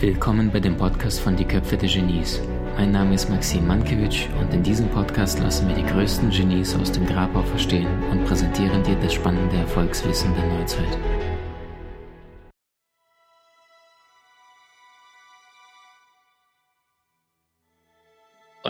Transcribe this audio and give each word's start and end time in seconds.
Willkommen 0.00 0.50
bei 0.52 0.58
dem 0.58 0.76
Podcast 0.76 1.20
von 1.20 1.36
Die 1.36 1.44
Köpfe 1.44 1.76
der 1.76 1.88
Genies. 1.88 2.40
Mein 2.76 2.90
Name 2.90 3.14
ist 3.14 3.30
Maxim 3.30 3.68
Mankewitsch 3.68 4.26
und 4.40 4.52
in 4.52 4.64
diesem 4.64 4.88
Podcast 4.88 5.38
lassen 5.38 5.68
wir 5.68 5.76
die 5.76 5.86
größten 5.86 6.30
Genies 6.30 6.74
aus 6.74 6.90
dem 6.90 7.06
Grabau 7.06 7.42
verstehen 7.42 7.86
und 8.10 8.24
präsentieren 8.24 8.82
dir 8.82 8.96
das 8.96 9.14
spannende 9.14 9.58
Erfolgswissen 9.58 10.34
der 10.34 10.58
Neuzeit. 10.58 10.98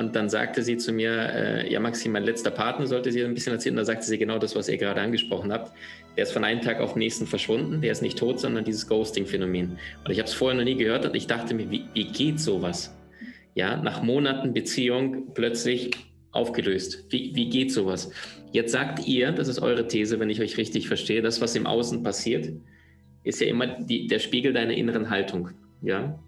Und 0.01 0.17
dann 0.17 0.31
sagte 0.31 0.63
sie 0.63 0.79
zu 0.79 0.93
mir, 0.93 1.13
äh, 1.13 1.71
ja 1.71 1.79
Maxim, 1.79 2.13
mein 2.13 2.25
letzter 2.25 2.51
Partner 2.51 2.87
sollte 2.87 3.13
sie 3.13 3.23
ein 3.23 3.35
bisschen 3.35 3.53
erzählen. 3.53 3.77
Da 3.77 3.85
sagte 3.85 4.07
sie 4.07 4.17
genau 4.17 4.39
das, 4.39 4.57
was 4.57 4.67
ihr 4.71 4.79
gerade 4.79 4.99
angesprochen 4.99 5.53
habt. 5.53 5.73
Der 6.17 6.23
ist 6.23 6.33
von 6.33 6.43
einem 6.43 6.63
Tag 6.63 6.81
auf 6.81 6.95
den 6.95 7.01
nächsten 7.01 7.27
verschwunden. 7.27 7.83
Der 7.83 7.93
ist 7.93 8.01
nicht 8.01 8.19
tot, 8.19 8.41
sondern 8.41 8.65
dieses 8.65 8.89
Ghosting-Phänomen. 8.89 9.79
Und 10.03 10.11
ich 10.11 10.19
habe 10.19 10.27
es 10.27 10.33
vorher 10.33 10.57
noch 10.57 10.65
nie 10.65 10.77
gehört 10.77 11.05
und 11.05 11.15
ich 11.15 11.27
dachte 11.27 11.53
mir, 11.53 11.71
wie, 11.71 11.85
wie 11.93 12.07
geht 12.07 12.41
sowas? 12.41 12.97
Ja, 13.55 13.77
nach 13.77 14.03
Monaten 14.03 14.55
Beziehung 14.55 15.35
plötzlich 15.35 15.91
aufgelöst. 16.33 17.05
Wie, 17.11 17.33
wie 17.35 17.51
geht 17.51 17.71
sowas? 17.71 18.11
Jetzt 18.53 18.73
sagt 18.73 19.07
ihr, 19.07 19.33
das 19.33 19.49
ist 19.49 19.61
eure 19.61 19.87
These, 19.87 20.19
wenn 20.19 20.31
ich 20.31 20.41
euch 20.41 20.57
richtig 20.57 20.89
verstehe, 20.89 21.21
das, 21.21 21.43
was 21.43 21.55
im 21.57 21.67
Außen 21.67 22.03
passiert, 22.03 22.49
ist 23.23 23.41
ja 23.43 23.49
immer 23.49 23.67
die, 23.67 24.07
der 24.07 24.19
Spiegel 24.19 24.55
deiner 24.55 24.73
inneren 24.73 25.11
Haltung. 25.11 25.51
Ja, 25.83 26.19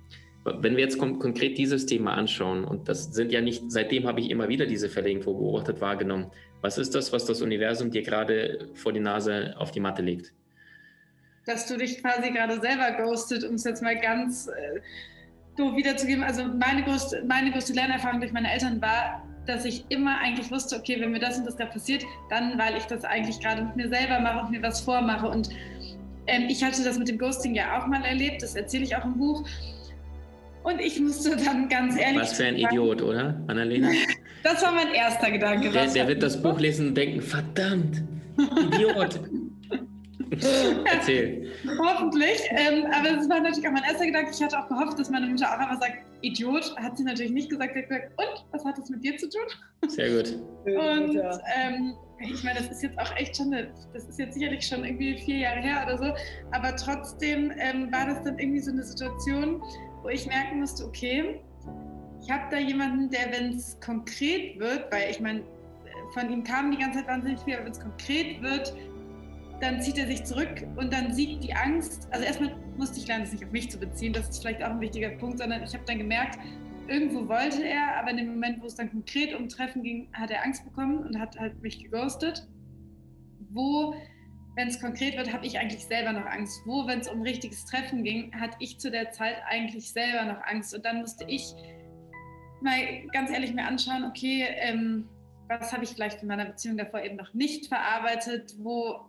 wenn 0.45 0.77
wir 0.77 0.83
jetzt 0.83 0.99
kon 0.99 1.19
konkret 1.19 1.57
dieses 1.57 1.87
Thema 1.87 2.15
anschauen, 2.15 2.65
und 2.65 2.89
das 2.89 3.13
sind 3.13 3.31
ja 3.33 3.41
nicht, 3.41 3.63
seitdem 3.69 4.07
habe 4.07 4.21
ich 4.21 4.31
immer 4.31 4.49
wieder 4.49 4.67
diese 4.67 4.89
Fälle 4.89 5.09
irgendwo 5.11 5.35
beobachtet, 5.35 5.81
wahrgenommen. 5.81 6.31
Was 6.61 6.79
ist 6.79 6.95
das, 6.95 7.13
was 7.13 7.25
das 7.27 7.43
Universum 7.43 7.91
dir 7.91 8.03
gerade 8.03 8.69
vor 8.75 8.93
die 8.93 9.01
Nase 9.01 9.55
auf 9.59 9.71
die 9.71 9.81
Matte 9.81 10.03
legt? 10.03 10.33
Dass 11.47 11.67
du 11.67 11.77
dich 11.77 12.01
quasi 12.01 12.31
gerade 12.31 12.61
selber 12.61 12.93
ghostet, 13.03 13.45
um 13.45 13.55
es 13.55 13.65
jetzt 13.65 13.83
mal 13.83 13.99
ganz 13.99 14.49
äh, 14.49 14.81
doof 15.57 15.77
wiederzugeben. 15.77 16.23
Also 16.25 16.45
meine 16.45 16.83
größte, 16.83 17.25
meine 17.27 17.51
größte 17.51 17.73
Lernerfahrung 17.73 18.21
durch 18.21 18.33
meine 18.33 18.53
Eltern 18.53 18.81
war, 18.81 19.27
dass 19.47 19.65
ich 19.65 19.85
immer 19.89 20.19
eigentlich 20.19 20.51
wusste, 20.51 20.77
okay, 20.77 21.01
wenn 21.01 21.11
mir 21.11 21.19
das 21.19 21.39
und 21.39 21.47
das 21.47 21.57
gerade 21.57 21.73
passiert, 21.73 22.05
dann, 22.31 22.59
weil 22.59 22.77
ich 22.77 22.85
das 22.85 23.05
eigentlich 23.05 23.41
gerade 23.41 23.63
mit 23.65 23.77
mir 23.77 23.89
selber 23.89 24.21
mache 24.21 24.45
und 24.45 24.51
mir 24.51 24.63
was 24.63 24.81
vormache. 24.81 25.29
Und 25.29 25.51
ähm, 26.27 26.47
ich 26.49 26.63
hatte 26.63 26.85
das 26.85 26.99
mit 26.99 27.09
dem 27.09 27.19
Ghosting 27.19 27.55
ja 27.55 27.79
auch 27.79 27.87
mal 27.87 28.05
erlebt, 28.05 28.43
das 28.43 28.55
erzähle 28.55 28.85
ich 28.85 28.97
auch 28.97 29.05
im 29.05 29.17
Buch. 29.17 29.45
Und 30.65 30.81
ich 30.81 31.01
musste 31.01 31.37
dann 31.37 31.69
ganz 31.69 31.99
ehrlich. 31.99 32.23
Was 32.23 32.35
für 32.35 32.45
ein 32.45 32.61
sagen, 32.61 32.75
Idiot, 32.75 33.03
oder, 33.03 33.43
Annalena? 33.49 33.91
das 34.43 34.63
war 34.63 34.73
mein 34.73 34.93
erster 34.95 35.31
Gedanke. 35.31 35.71
Der, 35.71 35.87
der 35.87 36.09
wird 36.09 36.23
das 36.23 36.41
Buch 36.41 36.59
lesen 36.61 36.89
und 36.89 36.95
denken: 36.97 37.21
verdammt, 37.21 38.03
Idiot. 38.39 39.21
Erzähl. 40.85 41.51
Hoffentlich. 41.79 42.41
Ähm, 42.51 42.87
aber 42.87 43.21
es 43.21 43.29
war 43.29 43.41
natürlich 43.41 43.69
auch 43.69 43.73
mein 43.73 43.85
erster 43.85 44.07
Gedanke. 44.07 44.31
Ich 44.33 44.43
hatte 44.43 44.59
auch 44.59 44.69
gehofft, 44.69 44.99
dass 44.99 45.11
meine 45.11 45.27
Mutter 45.27 45.47
auch 45.47 45.59
einmal 45.59 45.79
sagt, 45.79 45.99
Idiot. 46.23 46.75
Hat 46.77 46.97
sie 46.97 47.05
natürlich 47.05 47.33
nicht 47.33 47.51
gesagt. 47.51 47.75
Sie 47.75 47.81
hat 47.81 47.89
gesagt, 47.89 48.13
und, 48.17 48.45
was 48.53 48.65
hat 48.65 48.79
das 48.79 48.89
mit 48.89 49.05
dir 49.05 49.17
zu 49.19 49.29
tun? 49.29 49.43
Sehr 49.89 50.09
gut. 50.09 50.39
Und 50.65 51.21
ähm, 51.55 51.95
ich 52.21 52.43
meine, 52.45 52.61
das 52.61 52.71
ist 52.71 52.83
jetzt 52.83 52.99
auch 52.99 53.15
echt 53.17 53.37
schon, 53.37 53.53
eine, 53.53 53.69
das 53.93 54.05
ist 54.05 54.19
jetzt 54.19 54.35
sicherlich 54.35 54.67
schon 54.67 54.85
irgendwie 54.85 55.19
vier 55.19 55.39
Jahre 55.39 55.61
her 55.61 55.83
oder 55.85 55.99
so. 55.99 56.15
Aber 56.53 56.75
trotzdem 56.77 57.53
ähm, 57.59 57.93
war 57.93 58.07
das 58.07 58.23
dann 58.23 58.39
irgendwie 58.39 58.61
so 58.61 58.71
eine 58.71 58.85
Situation, 58.85 59.63
wo 60.03 60.09
ich 60.09 60.27
merken 60.27 60.61
musste, 60.61 60.85
okay, 60.85 61.41
ich 62.23 62.31
habe 62.31 62.45
da 62.51 62.59
jemanden, 62.59 63.11
der, 63.11 63.33
wenn 63.33 63.55
es 63.55 63.79
konkret 63.81 64.59
wird, 64.59 64.93
weil 64.93 65.11
ich 65.11 65.21
meine, 65.21 65.43
von 66.15 66.31
ihm 66.31 66.45
kam 66.45 66.71
die 66.71 66.79
ganze 66.79 67.01
Zeit 67.01 67.09
wahnsinnig 67.09 67.41
viel, 67.41 67.55
aber 67.55 67.65
wenn 67.65 67.73
es 67.73 67.81
konkret 67.81 68.43
wird, 68.43 68.75
dann 69.61 69.81
zieht 69.81 69.99
er 69.99 70.07
sich 70.07 70.25
zurück 70.25 70.67
und 70.77 70.93
dann 70.93 71.13
siegt 71.13 71.45
die 71.45 71.55
Angst. 71.55 72.09
Also 72.11 72.25
erstmal 72.25 72.57
musste 72.77 72.99
ich 72.99 73.07
lernen, 73.07 73.25
es 73.25 73.33
nicht 73.33 73.45
auf 73.45 73.53
mich 73.53 73.71
zu 73.71 73.79
beziehen, 73.79 74.13
das 74.13 74.29
ist 74.29 74.43
vielleicht 74.43 74.63
auch 74.63 74.71
ein 74.71 74.81
wichtiger 74.81 75.11
Punkt, 75.11 75.39
sondern 75.39 75.63
ich 75.63 75.73
habe 75.73 75.85
dann 75.87 75.99
gemerkt, 75.99 76.39
irgendwo 76.89 77.29
wollte 77.29 77.65
er, 77.65 77.97
aber 77.97 78.11
in 78.11 78.17
dem 78.19 78.29
Moment, 78.29 78.61
wo 78.61 78.67
es 78.67 78.75
dann 78.75 78.91
konkret 78.91 79.35
um 79.35 79.49
Treffen 79.49 79.83
ging, 79.83 80.09
hat 80.13 80.31
er 80.31 80.45
Angst 80.45 80.65
bekommen 80.65 80.99
und 80.99 81.19
hat 81.19 81.39
halt 81.39 81.61
mich 81.63 81.83
geghostet. 81.83 82.49
Wo 83.51 83.95
wenn 84.55 84.69
es 84.69 84.81
konkret 84.81 85.17
wird, 85.17 85.33
habe 85.33 85.47
ich 85.47 85.59
eigentlich 85.59 85.85
selber 85.85 86.13
noch 86.13 86.27
Angst. 86.27 86.61
Wo, 86.67 86.87
wenn 86.87 87.01
es 87.01 87.09
um 87.09 87.23
richtiges 87.23 87.65
Treffen 87.65 88.05
ging, 88.05 88.33
hatte 88.39 88.57
ich 88.61 88.79
zu 88.79 88.91
der 88.91 89.11
Zeit 89.11 89.37
eigentlich 89.49 89.91
selber 89.91 90.25
noch 90.25 90.43
Angst. 90.43 90.75
Und 90.75 90.85
dann 90.85 91.01
musste 91.01 91.25
ich 91.27 91.55
mal 92.61 93.07
ganz 93.13 93.31
ehrlich 93.31 93.55
mir 93.55 93.67
anschauen, 93.67 94.05
okay, 94.05 94.47
ähm, 94.59 95.09
was 95.49 95.73
habe 95.73 95.85
ich 95.85 95.91
vielleicht 95.91 96.23
in 96.23 96.29
meiner 96.29 96.45
Beziehung 96.45 96.77
davor 96.77 97.03
eben 97.03 97.17
noch 97.17 97.33
nicht 97.35 97.67
verarbeitet? 97.67 98.55
Wo, 98.59 99.07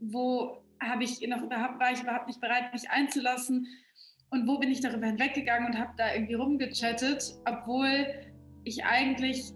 wo 0.00 0.62
habe 0.80 1.04
ich 1.04 1.26
noch 1.26 1.42
überhaupt, 1.42 1.80
war 1.80 1.92
ich 1.92 2.02
überhaupt 2.02 2.26
nicht 2.26 2.40
bereit, 2.40 2.72
mich 2.72 2.88
einzulassen? 2.90 3.66
Und 4.30 4.46
wo 4.46 4.58
bin 4.58 4.70
ich 4.70 4.80
darüber 4.80 5.06
hinweggegangen 5.06 5.68
und 5.68 5.78
habe 5.78 5.92
da 5.96 6.14
irgendwie 6.14 6.34
rumgechattet, 6.34 7.34
obwohl 7.46 8.06
ich 8.64 8.84
eigentlich 8.84 9.52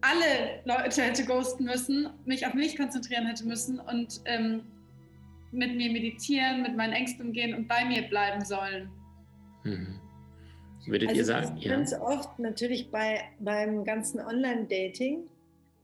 alle 0.00 0.60
Leute 0.64 1.02
hätte 1.02 1.24
ghosten 1.24 1.64
müssen, 1.64 2.10
mich 2.24 2.46
auf 2.46 2.54
mich 2.54 2.76
konzentrieren 2.76 3.26
hätte 3.26 3.44
müssen 3.46 3.80
und 3.80 4.20
ähm, 4.24 4.62
mit 5.50 5.76
mir 5.76 5.90
meditieren, 5.90 6.62
mit 6.62 6.76
meinen 6.76 6.92
Ängsten 6.92 7.26
umgehen 7.26 7.54
und 7.54 7.68
bei 7.68 7.84
mir 7.84 8.02
bleiben 8.02 8.44
sollen. 8.44 8.90
Mhm. 9.64 10.00
Würdet 10.86 11.08
also 11.10 11.20
ihr 11.20 11.24
sagen? 11.24 11.56
Ja. 11.58 11.70
Ganz 11.70 11.92
oft 11.92 12.38
natürlich 12.38 12.90
bei, 12.90 13.20
beim 13.40 13.84
ganzen 13.84 14.20
Online-Dating 14.20 15.24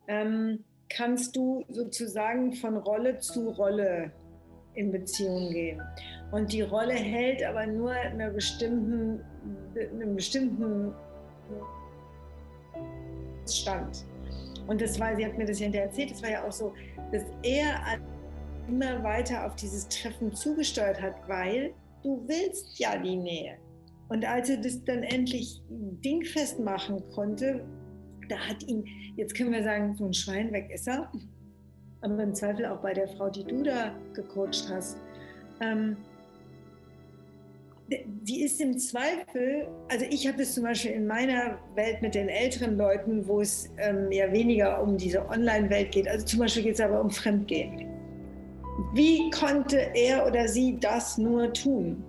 ähm, 0.09 0.65
kannst 0.89 1.37
du 1.37 1.65
sozusagen 1.69 2.53
von 2.55 2.77
Rolle 2.77 3.19
zu 3.19 3.51
Rolle 3.51 4.13
in 4.75 4.93
Beziehung 4.93 5.51
gehen. 5.51 5.83
Und 6.33 6.53
die 6.53 6.63
Rolle 6.63 6.95
hält 6.95 7.45
aber 7.45 7.67
nur 7.67 7.93
einer 7.93 8.31
bestimmten, 8.31 9.21
einem 9.77 10.17
bestimmten 10.17 10.93
stand. 13.49 14.05
Und 14.67 14.81
das 14.81 14.99
war, 14.99 15.15
sie 15.17 15.25
hat 15.25 15.37
mir 15.37 15.45
das 15.45 15.59
ja 15.59 15.65
hinterher 15.65 15.89
erzählt, 15.89 16.11
das 16.11 16.23
war 16.23 16.31
ja 16.31 16.45
auch 16.45 16.53
so, 16.53 16.73
dass 17.13 17.23
er 17.43 17.99
immer 18.69 19.03
weiter 19.03 19.47
auf 19.47 19.57
dieses 19.57 19.89
Treffen 19.89 20.33
zugesteuert 20.35 21.01
hat, 21.01 21.15
weil 21.29 21.75
du 22.03 22.25
willst 22.27 22.79
ja 22.79 22.97
die 22.97 23.17
Nähe. 23.17 23.57
Und 24.09 24.25
als 24.25 24.51
er 24.51 24.59
das 24.59 24.83
dann 24.85 25.03
endlich 25.03 25.63
dingfest 25.69 26.61
machen 26.61 27.03
konnte, 27.15 27.65
da 28.29 28.37
hat 28.37 28.63
ihn, 28.65 28.85
jetzt 29.17 29.35
können 29.35 29.53
wir 29.53 29.63
sagen, 29.63 29.95
so 29.97 30.07
ein 30.07 30.15
Schwein 30.15 30.53
weg 30.53 30.71
ist 30.73 30.89
er, 30.89 31.11
aber 32.01 32.23
im 32.23 32.35
Zweifel 32.35 32.67
auch 32.67 32.81
bei 32.81 32.93
der 32.93 33.09
Frau, 33.09 33.29
die 33.31 33.45
du 33.45 33.63
da 33.63 33.95
gecoacht 34.15 34.69
hast, 34.71 34.99
ähm, 35.61 35.97
die 37.89 38.43
ist 38.43 38.61
im 38.61 38.79
Zweifel, 38.79 39.69
also 39.91 40.07
ich 40.09 40.27
habe 40.27 40.43
es 40.43 40.55
zum 40.55 40.65
Beispiel 40.65 40.93
in 40.93 41.07
meiner 41.07 41.59
Welt 41.75 42.01
mit 42.01 42.15
den 42.15 42.29
älteren 42.29 42.79
Leuten, 42.79 43.27
wo 43.29 43.41
es 43.41 43.71
ähm, 43.79 44.11
ja 44.11 44.33
weniger 44.33 44.83
um 44.83 44.97
diese 44.97 45.29
Online-Welt 45.29 45.93
geht, 45.93 46.09
also 46.09 46.25
zum 46.25 46.41
Beispiel 46.41 46.63
geht 46.63 46.75
es 46.75 46.81
aber 46.81 47.01
um 47.01 47.11
Fremdgehen. 47.11 47.87
Wie 48.95 49.31
konnte 49.31 49.91
er 49.95 50.27
oder 50.27 50.49
sie 50.49 50.79
das 50.81 51.19
nur 51.19 51.53
tun? 51.53 52.03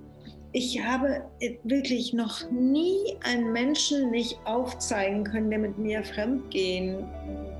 Ich 0.53 0.81
habe 0.81 1.21
wirklich 1.63 2.13
noch 2.13 2.49
nie 2.49 3.17
einen 3.23 3.51
Menschen 3.51 4.09
nicht 4.11 4.39
aufzeigen 4.45 5.25
können, 5.25 5.49
der 5.49 5.59
mit 5.59 5.77
mir 5.77 6.01
Fremdgehen 6.03 7.03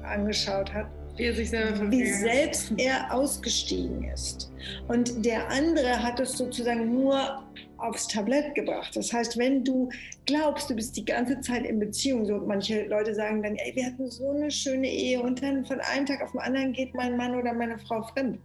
angeschaut 0.03 0.73
hat, 0.73 0.87
wie, 1.15 1.23
er 1.23 1.33
sich 1.33 1.49
selber 1.49 1.91
wie 1.91 2.05
selbst 2.05 2.73
er 2.77 3.13
ausgestiegen 3.13 4.03
ist. 4.13 4.51
Und 4.87 5.25
der 5.25 5.49
andere 5.49 6.01
hat 6.01 6.19
es 6.19 6.33
sozusagen 6.33 6.93
nur 6.93 7.43
aufs 7.77 8.07
Tablett 8.07 8.55
gebracht. 8.55 8.95
Das 8.95 9.11
heißt, 9.11 9.37
wenn 9.37 9.63
du 9.63 9.89
glaubst, 10.25 10.69
du 10.69 10.75
bist 10.75 10.95
die 10.95 11.05
ganze 11.05 11.39
Zeit 11.41 11.65
in 11.65 11.79
Beziehung, 11.79 12.25
so 12.25 12.37
manche 12.37 12.85
Leute 12.85 13.13
sagen 13.13 13.43
dann, 13.43 13.55
ey, 13.55 13.75
wir 13.75 13.85
hatten 13.85 14.09
so 14.09 14.29
eine 14.29 14.49
schöne 14.49 14.87
Ehe 14.87 15.21
und 15.21 15.41
dann 15.41 15.65
von 15.65 15.79
einem 15.81 16.05
Tag 16.05 16.21
auf 16.21 16.31
den 16.31 16.41
anderen 16.41 16.73
geht 16.73 16.93
mein 16.93 17.17
Mann 17.17 17.35
oder 17.35 17.53
meine 17.53 17.77
Frau 17.79 18.01
fremd. 18.03 18.39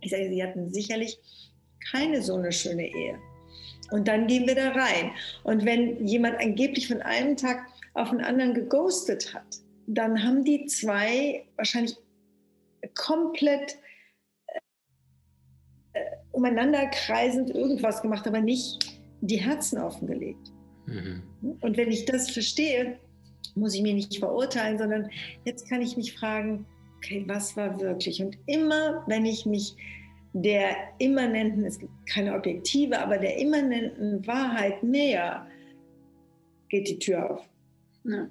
Ich 0.00 0.10
sage, 0.10 0.28
sie 0.28 0.42
hatten 0.42 0.72
sicherlich 0.72 1.18
keine 1.90 2.22
so 2.22 2.34
eine 2.34 2.52
schöne 2.52 2.86
Ehe. 2.86 3.18
Und 3.90 4.08
dann 4.08 4.26
gehen 4.26 4.46
wir 4.46 4.56
da 4.56 4.70
rein. 4.70 5.12
Und 5.44 5.64
wenn 5.64 6.04
jemand 6.06 6.40
angeblich 6.40 6.88
von 6.88 7.02
einem 7.02 7.36
Tag 7.36 7.66
auf 7.94 8.10
den 8.10 8.20
anderen 8.20 8.54
geghostet 8.54 9.32
hat, 9.32 9.60
dann 9.86 10.22
haben 10.22 10.44
die 10.44 10.66
zwei 10.66 11.46
wahrscheinlich 11.56 11.96
komplett 12.94 13.78
umeinander 16.32 16.86
kreisend 16.88 17.50
irgendwas 17.50 18.02
gemacht, 18.02 18.26
aber 18.26 18.40
nicht 18.40 19.00
die 19.22 19.38
Herzen 19.38 19.78
offengelegt. 19.78 20.52
Mhm. 20.86 21.22
Und 21.60 21.76
wenn 21.76 21.90
ich 21.90 22.04
das 22.04 22.30
verstehe, 22.30 22.98
muss 23.54 23.74
ich 23.74 23.82
mich 23.82 23.94
nicht 23.94 24.18
verurteilen, 24.18 24.78
sondern 24.78 25.10
jetzt 25.44 25.68
kann 25.68 25.80
ich 25.80 25.96
mich 25.96 26.14
fragen, 26.14 26.66
okay, 26.96 27.24
was 27.26 27.56
war 27.56 27.80
wirklich? 27.80 28.22
Und 28.22 28.36
immer, 28.46 29.04
wenn 29.06 29.24
ich 29.24 29.46
mich 29.46 29.74
der 30.32 30.76
immanenten, 30.98 31.64
es 31.64 31.78
gibt 31.78 31.92
keine 32.06 32.34
objektive, 32.34 32.98
aber 32.98 33.16
der 33.16 33.38
immanenten 33.38 34.26
Wahrheit 34.26 34.82
näher, 34.82 35.46
geht 36.68 36.88
die 36.88 36.98
Tür 36.98 37.30
auf. 37.30 37.48
Ja. 38.04 38.28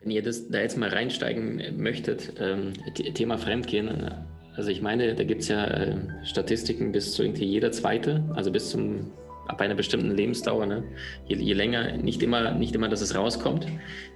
Wenn 0.00 0.10
ihr 0.10 0.22
das 0.22 0.48
da 0.48 0.60
jetzt 0.60 0.76
mal 0.76 0.88
reinsteigen 0.88 1.60
möchtet, 1.76 2.34
ähm, 2.38 2.72
Thema 3.14 3.38
Fremdgehen, 3.38 4.14
Also 4.54 4.70
ich 4.70 4.80
meine, 4.80 5.14
da 5.14 5.24
gibt 5.24 5.42
es 5.42 5.48
ja 5.48 5.66
äh, 5.66 5.96
Statistiken 6.24 6.92
bis 6.92 7.12
zu 7.12 7.22
irgendwie 7.22 7.44
jeder 7.44 7.72
zweite, 7.72 8.24
also 8.34 8.50
bis 8.50 8.70
zum 8.70 9.12
ab 9.48 9.60
einer 9.60 9.74
bestimmten 9.74 10.10
Lebensdauer, 10.10 10.66
ne? 10.66 10.84
je, 11.26 11.36
je, 11.36 11.52
länger, 11.52 11.96
nicht 11.96 12.22
immer, 12.22 12.52
nicht 12.52 12.74
immer, 12.74 12.88
dass 12.88 13.00
es 13.00 13.14
rauskommt. 13.14 13.66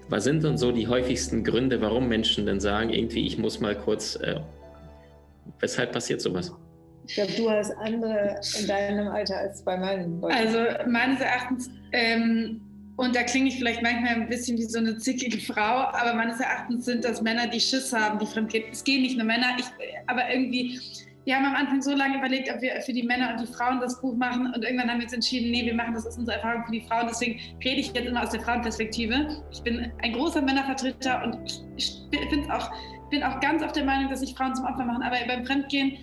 Was 0.08 0.24
sind 0.24 0.42
denn 0.42 0.58
so 0.58 0.72
die 0.72 0.88
häufigsten 0.88 1.44
Gründe, 1.44 1.80
warum 1.80 2.08
Menschen 2.08 2.46
denn 2.46 2.60
sagen, 2.60 2.90
irgendwie, 2.90 3.26
ich 3.26 3.38
muss 3.38 3.60
mal 3.60 3.76
kurz, 3.76 4.16
äh, 4.16 4.40
weshalb 5.60 5.92
passiert 5.92 6.20
sowas? 6.20 6.52
Ich 7.06 7.14
glaube, 7.14 7.32
du 7.36 7.50
hast 7.50 7.72
andere 7.72 8.40
in 8.60 8.66
deinem 8.66 9.08
Alter 9.08 9.38
als 9.38 9.62
bei 9.62 9.76
meinen. 9.76 10.22
Also 10.24 10.58
meines 10.86 11.20
Erachtens, 11.20 11.70
ähm, 11.92 12.60
und 13.00 13.16
da 13.16 13.22
klinge 13.22 13.48
ich 13.48 13.56
vielleicht 13.56 13.82
manchmal 13.82 14.12
ein 14.12 14.28
bisschen 14.28 14.58
wie 14.58 14.64
so 14.64 14.78
eine 14.78 14.98
zickige 14.98 15.38
Frau, 15.38 15.88
aber 16.00 16.12
meines 16.12 16.38
Erachtens 16.38 16.84
sind 16.84 17.02
das 17.02 17.22
Männer, 17.22 17.46
die 17.46 17.58
Schiss 17.58 17.94
haben, 17.94 18.18
die 18.18 18.26
fremdgehen. 18.26 18.64
Es 18.70 18.84
gehen 18.84 19.00
nicht 19.00 19.16
nur 19.16 19.24
Männer, 19.24 19.56
ich, 19.58 19.64
aber 20.06 20.30
irgendwie 20.30 20.78
wir 21.24 21.36
haben 21.36 21.46
am 21.46 21.54
Anfang 21.54 21.80
so 21.80 21.94
lange 21.94 22.18
überlegt, 22.18 22.52
ob 22.52 22.60
wir 22.60 22.78
für 22.82 22.92
die 22.92 23.02
Männer 23.02 23.30
und 23.30 23.40
die 23.40 23.52
Frauen 23.52 23.80
das 23.80 23.98
Buch 24.02 24.16
machen 24.16 24.52
und 24.54 24.64
irgendwann 24.64 24.90
haben 24.90 24.98
wir 24.98 25.04
uns 25.04 25.14
entschieden, 25.14 25.50
nee, 25.50 25.64
wir 25.64 25.74
machen 25.74 25.94
das 25.94 26.04
ist 26.04 26.18
unsere 26.18 26.36
Erfahrung 26.36 26.64
für 26.66 26.72
die 26.72 26.80
Frauen. 26.82 27.06
Deswegen 27.08 27.40
rede 27.64 27.80
ich 27.80 27.92
jetzt 27.92 28.06
immer 28.06 28.22
aus 28.22 28.30
der 28.30 28.40
Frauenperspektive. 28.40 29.42
Ich 29.50 29.62
bin 29.62 29.90
ein 30.02 30.12
großer 30.12 30.42
Männervertreter 30.42 31.24
und 31.24 31.64
ich 31.76 32.02
bin 32.10 32.50
auch, 32.50 32.70
bin 33.10 33.22
auch 33.22 33.40
ganz 33.40 33.62
auf 33.62 33.72
der 33.72 33.84
Meinung, 33.84 34.10
dass 34.10 34.20
sich 34.20 34.34
Frauen 34.34 34.54
zum 34.54 34.66
Opfer 34.66 34.84
machen. 34.84 35.02
Aber 35.02 35.16
beim 35.26 35.46
Fremdgehen 35.46 35.98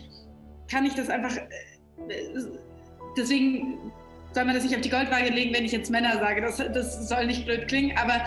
kann 0.69 0.85
ich 0.85 0.93
das 0.95 1.09
einfach. 1.09 1.35
Äh, 1.35 1.47
deswegen 3.17 3.91
soll 4.33 4.45
man 4.45 4.55
das 4.55 4.63
nicht 4.63 4.75
auf 4.75 4.81
die 4.81 4.89
Goldwaage 4.89 5.29
legen, 5.29 5.53
wenn 5.53 5.65
ich 5.65 5.71
jetzt 5.71 5.89
Männer 5.89 6.19
sage. 6.19 6.41
Das, 6.41 6.57
das 6.57 7.09
soll 7.09 7.25
nicht 7.25 7.45
blöd 7.45 7.67
klingen, 7.67 7.97
aber 7.97 8.21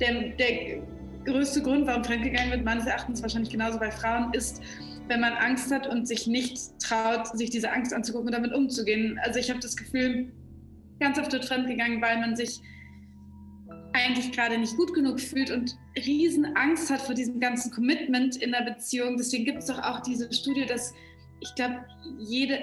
der, 0.00 0.30
der 0.30 0.82
größte 1.24 1.62
Grund, 1.62 1.86
warum 1.86 2.04
fremdgegangen 2.04 2.50
wird, 2.50 2.64
meines 2.64 2.86
Erachtens 2.86 3.22
wahrscheinlich 3.22 3.50
genauso 3.50 3.78
bei 3.78 3.90
Frauen, 3.90 4.32
ist, 4.32 4.62
wenn 5.08 5.20
man 5.20 5.32
Angst 5.34 5.72
hat 5.72 5.86
und 5.86 6.06
sich 6.06 6.26
nicht 6.26 6.58
traut, 6.80 7.26
sich 7.36 7.50
diese 7.50 7.70
Angst 7.72 7.92
anzugucken 7.92 8.28
und 8.28 8.34
damit 8.34 8.52
umzugehen. 8.52 9.18
Also 9.22 9.38
ich 9.38 9.50
habe 9.50 9.60
das 9.60 9.76
Gefühl, 9.76 10.32
ganz 11.00 11.18
oft 11.18 11.32
wird 11.32 11.44
fremdgegangen, 11.44 12.00
weil 12.00 12.18
man 12.20 12.36
sich 12.36 12.60
eigentlich 13.92 14.32
gerade 14.32 14.58
nicht 14.58 14.76
gut 14.76 14.92
genug 14.94 15.20
fühlt 15.20 15.50
und 15.50 15.76
riesen 16.06 16.56
Angst 16.56 16.90
hat 16.90 17.00
vor 17.00 17.14
diesem 17.14 17.40
ganzen 17.40 17.70
Commitment 17.72 18.36
in 18.36 18.52
der 18.52 18.62
Beziehung. 18.62 19.16
Deswegen 19.16 19.44
gibt 19.44 19.58
es 19.58 19.66
doch 19.66 19.82
auch 19.82 20.00
diese 20.00 20.32
Studie, 20.32 20.66
dass 20.66 20.92
ich 21.40 21.54
glaube, 21.54 21.84
jede 22.18 22.58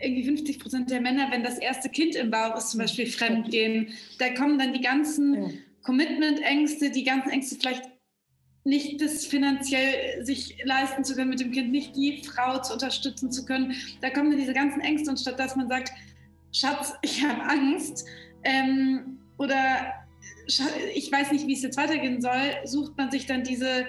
irgendwie 0.00 0.24
50 0.24 0.58
Prozent 0.58 0.90
der 0.90 1.00
Männer, 1.00 1.28
wenn 1.30 1.42
das 1.42 1.58
erste 1.58 1.88
Kind 1.88 2.14
im 2.14 2.30
Bauch 2.30 2.56
ist, 2.56 2.70
zum 2.70 2.80
Beispiel 2.80 3.06
fremdgehen, 3.06 3.88
da 4.18 4.30
kommen 4.34 4.58
dann 4.58 4.72
die 4.72 4.80
ganzen 4.80 5.60
Commitment-Ängste, 5.82 6.90
die 6.90 7.04
ganzen 7.04 7.30
Ängste 7.30 7.56
vielleicht 7.56 7.84
nicht 8.64 9.00
das 9.00 9.24
finanziell 9.24 10.24
sich 10.24 10.56
leisten 10.64 11.02
zu 11.02 11.14
können 11.14 11.30
mit 11.30 11.40
dem 11.40 11.52
Kind, 11.52 11.70
nicht 11.70 11.96
die 11.96 12.22
Frau 12.22 12.60
zu 12.60 12.74
unterstützen 12.74 13.32
zu 13.32 13.46
können. 13.46 13.74
Da 14.02 14.10
kommen 14.10 14.30
dann 14.30 14.38
diese 14.38 14.52
ganzen 14.52 14.80
Ängste 14.80 15.10
und 15.10 15.18
statt 15.18 15.38
dass 15.38 15.56
man 15.56 15.68
sagt, 15.68 15.90
Schatz, 16.52 16.94
ich 17.02 17.24
habe 17.24 17.42
Angst 17.42 18.04
ähm, 18.44 19.18
oder 19.38 19.94
ich 20.94 21.10
weiß 21.10 21.32
nicht, 21.32 21.46
wie 21.46 21.54
es 21.54 21.62
jetzt 21.62 21.78
weitergehen 21.78 22.20
soll, 22.20 22.54
sucht 22.64 22.96
man 22.96 23.10
sich 23.10 23.26
dann 23.26 23.42
diese 23.42 23.86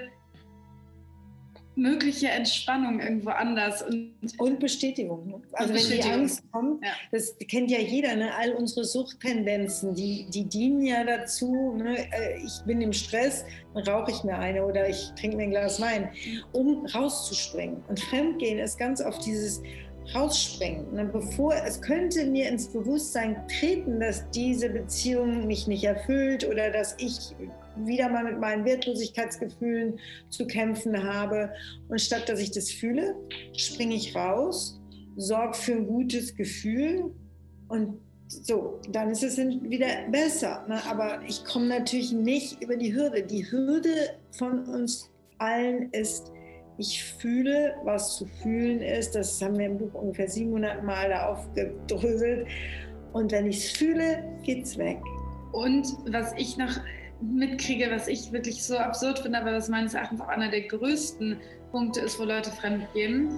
mögliche 1.80 2.30
Entspannung 2.30 3.00
irgendwo 3.00 3.30
anders. 3.30 3.82
Und, 3.82 4.14
und 4.38 4.60
Bestätigung. 4.60 5.28
Ne? 5.28 5.42
Also 5.54 5.74
wenn 5.74 6.02
die 6.02 6.04
Angst 6.04 6.44
kommt, 6.52 6.84
ja. 6.84 6.92
das 7.12 7.36
kennt 7.48 7.72
ja 7.72 7.80
jeder, 7.80 8.16
ne? 8.16 8.32
all 8.36 8.52
unsere 8.54 8.86
Suchttendenzen, 8.86 9.96
die, 9.96 10.28
die 10.30 10.46
dienen 10.46 10.82
ja 10.82 11.04
dazu, 11.04 11.76
ne? 11.78 11.98
Äh, 12.12 12.38
ich 12.44 12.62
bin 12.66 12.82
im 12.82 12.94
Stress, 12.94 13.46
dann 13.74 13.84
rauche 13.84 14.12
ich 14.12 14.24
mir 14.24 14.38
eine 14.38 14.66
oder 14.66 14.88
ich 14.88 15.12
trinke 15.20 15.38
mir 15.38 15.44
ein 15.44 15.52
Glas 15.52 15.80
Wein, 15.82 16.10
um 16.52 16.86
rauszuspringen. 16.86 17.84
Und 17.88 18.00
Fremdgehen 18.00 18.60
ist 18.60 18.78
ganz 18.78 19.02
oft 19.02 19.26
dieses 19.26 19.62
rausspringen. 20.16 20.94
Ne? 20.94 21.06
Bevor 21.06 21.54
es 21.54 21.82
könnte 21.82 22.26
mir 22.26 22.50
ins 22.50 22.68
Bewusstsein 22.68 23.48
treten, 23.48 24.00
dass 24.00 24.30
diese 24.32 24.70
Beziehung 24.70 25.48
mich 25.48 25.68
nicht 25.68 25.84
erfüllt 25.84 26.48
oder 26.48 26.72
dass 26.72 26.96
ich 26.98 27.36
wieder 27.86 28.10
mal 28.10 28.24
mit 28.24 28.40
meinen 28.40 28.66
Wertlosigkeitsgefühlen 28.66 30.00
zu 30.30 30.48
kämpfen 30.48 31.04
habe. 31.04 31.52
Und 31.88 32.00
statt 32.00 32.30
dass 32.30 32.40
ich 32.40 32.52
das 32.52 32.72
fühle, 32.72 33.16
springe 33.56 33.96
ich 33.96 34.16
raus, 34.16 34.80
sorge 35.16 35.54
für 35.56 35.74
ein 35.74 35.88
gutes 35.88 36.36
Gefühl 36.36 37.12
und 37.68 38.00
so, 38.28 38.80
dann 38.92 39.10
ist 39.10 39.24
es 39.24 39.38
wieder 39.38 39.88
besser. 40.12 40.66
Ne? 40.68 40.80
Aber 40.88 41.22
ich 41.28 41.44
komme 41.46 41.68
natürlich 41.68 42.12
nicht 42.12 42.62
über 42.62 42.78
die 42.78 42.94
Hürde. 42.94 43.24
Die 43.24 43.50
Hürde 43.52 44.12
von 44.32 44.66
uns 44.66 45.10
allen 45.40 45.90
ist, 45.92 46.32
ich 46.78 47.04
fühle, 47.04 47.76
was 47.84 48.18
zu 48.18 48.26
fühlen 48.42 48.82
ist. 48.82 49.16
Das 49.16 49.42
haben 49.42 49.58
wir 49.58 49.66
im 49.66 49.78
Buch 49.78 49.94
ungefähr 49.94 50.30
700 50.30 50.84
Mal 50.84 51.10
da 51.10 51.28
aufgedröselt. 51.28 52.48
Und 53.14 53.32
wenn 53.32 53.48
ich 53.48 53.66
es 53.66 53.72
fühle, 53.72 54.24
geht 54.44 54.64
es 54.66 54.78
weg. 54.78 55.00
Und 55.52 55.88
was 56.12 56.34
ich 56.38 56.56
noch 56.58 56.80
mitkriege, 57.22 57.90
was 57.92 58.08
ich 58.08 58.32
wirklich 58.32 58.64
so 58.64 58.78
absurd 58.78 59.20
finde, 59.20 59.40
aber 59.40 59.54
was 59.54 59.70
meines 59.70 59.94
Erachtens 59.94 60.22
auch 60.22 60.28
einer 60.28 60.50
der 60.50 60.62
größten 60.62 61.38
Punkte 61.72 62.02
ist, 62.02 62.20
wo 62.20 62.24
Leute 62.24 62.52
fremd 62.52 62.88
gehen, 62.94 63.38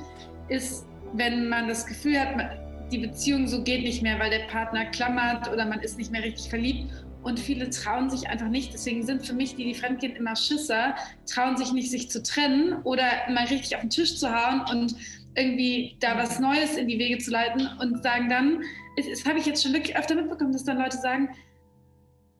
ist, 0.49 0.85
wenn 1.13 1.49
man 1.49 1.67
das 1.67 1.85
Gefühl 1.85 2.19
hat, 2.19 2.57
die 2.91 2.99
Beziehung 2.99 3.47
so 3.47 3.63
geht 3.63 3.83
nicht 3.83 4.01
mehr, 4.01 4.19
weil 4.19 4.29
der 4.29 4.45
Partner 4.47 4.85
klammert 4.85 5.51
oder 5.51 5.65
man 5.65 5.79
ist 5.79 5.97
nicht 5.97 6.11
mehr 6.11 6.23
richtig 6.23 6.49
verliebt. 6.49 6.91
Und 7.23 7.39
viele 7.39 7.69
trauen 7.69 8.09
sich 8.09 8.27
einfach 8.29 8.47
nicht. 8.47 8.73
Deswegen 8.73 9.05
sind 9.05 9.25
für 9.25 9.33
mich 9.33 9.55
die, 9.55 9.63
die 9.63 9.75
fremdgehen, 9.75 10.15
immer 10.15 10.35
Schisser, 10.35 10.95
trauen 11.27 11.55
sich 11.55 11.71
nicht, 11.71 11.91
sich 11.91 12.09
zu 12.09 12.23
trennen 12.23 12.81
oder 12.83 13.03
mal 13.29 13.45
richtig 13.45 13.75
auf 13.75 13.81
den 13.81 13.91
Tisch 13.91 14.17
zu 14.17 14.29
hauen 14.31 14.61
und 14.71 14.95
irgendwie 15.35 15.97
da 15.99 16.17
was 16.17 16.39
Neues 16.39 16.75
in 16.77 16.87
die 16.87 16.99
Wege 16.99 17.19
zu 17.19 17.31
leiten 17.31 17.69
und 17.79 18.03
sagen 18.03 18.27
dann, 18.27 18.63
das 18.97 19.23
habe 19.25 19.39
ich 19.39 19.45
jetzt 19.45 19.63
schon 19.63 19.73
wirklich 19.73 19.95
öfter 19.95 20.15
mitbekommen, 20.15 20.51
dass 20.51 20.63
dann 20.63 20.79
Leute 20.79 20.97
sagen, 20.97 21.29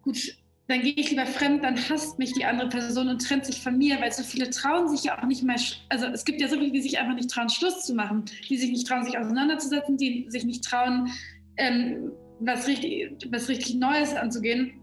gut, 0.02 0.36
dann 0.72 0.82
gehe 0.82 0.94
ich 0.96 1.10
lieber 1.10 1.26
fremd, 1.26 1.64
dann 1.64 1.76
hasst 1.90 2.18
mich 2.18 2.32
die 2.32 2.46
andere 2.46 2.70
Person 2.70 3.10
und 3.10 3.22
trennt 3.22 3.46
sich 3.46 3.62
von 3.62 3.78
mir, 3.78 4.00
weil 4.00 4.12
so 4.12 4.24
viele 4.24 4.50
trauen 4.50 4.88
sich 4.88 5.04
ja 5.04 5.20
auch 5.20 5.28
nicht 5.28 5.44
mehr, 5.44 5.58
also 5.90 6.06
es 6.08 6.24
gibt 6.24 6.40
ja 6.40 6.48
so 6.48 6.58
viele, 6.58 6.72
die 6.72 6.82
sich 6.82 6.98
einfach 6.98 7.14
nicht 7.14 7.30
trauen, 7.30 7.50
Schluss 7.50 7.86
zu 7.86 7.94
machen, 7.94 8.24
die 8.48 8.58
sich 8.58 8.72
nicht 8.72 8.88
trauen, 8.88 9.04
sich 9.04 9.18
auseinanderzusetzen, 9.18 9.98
die 9.98 10.26
sich 10.30 10.46
nicht 10.46 10.64
trauen, 10.64 11.12
ähm, 11.58 12.12
was, 12.40 12.68
richtig, 12.68 13.12
was 13.32 13.50
richtig 13.50 13.76
Neues 13.76 14.16
anzugehen. 14.16 14.80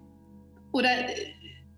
Oder, 0.73 0.90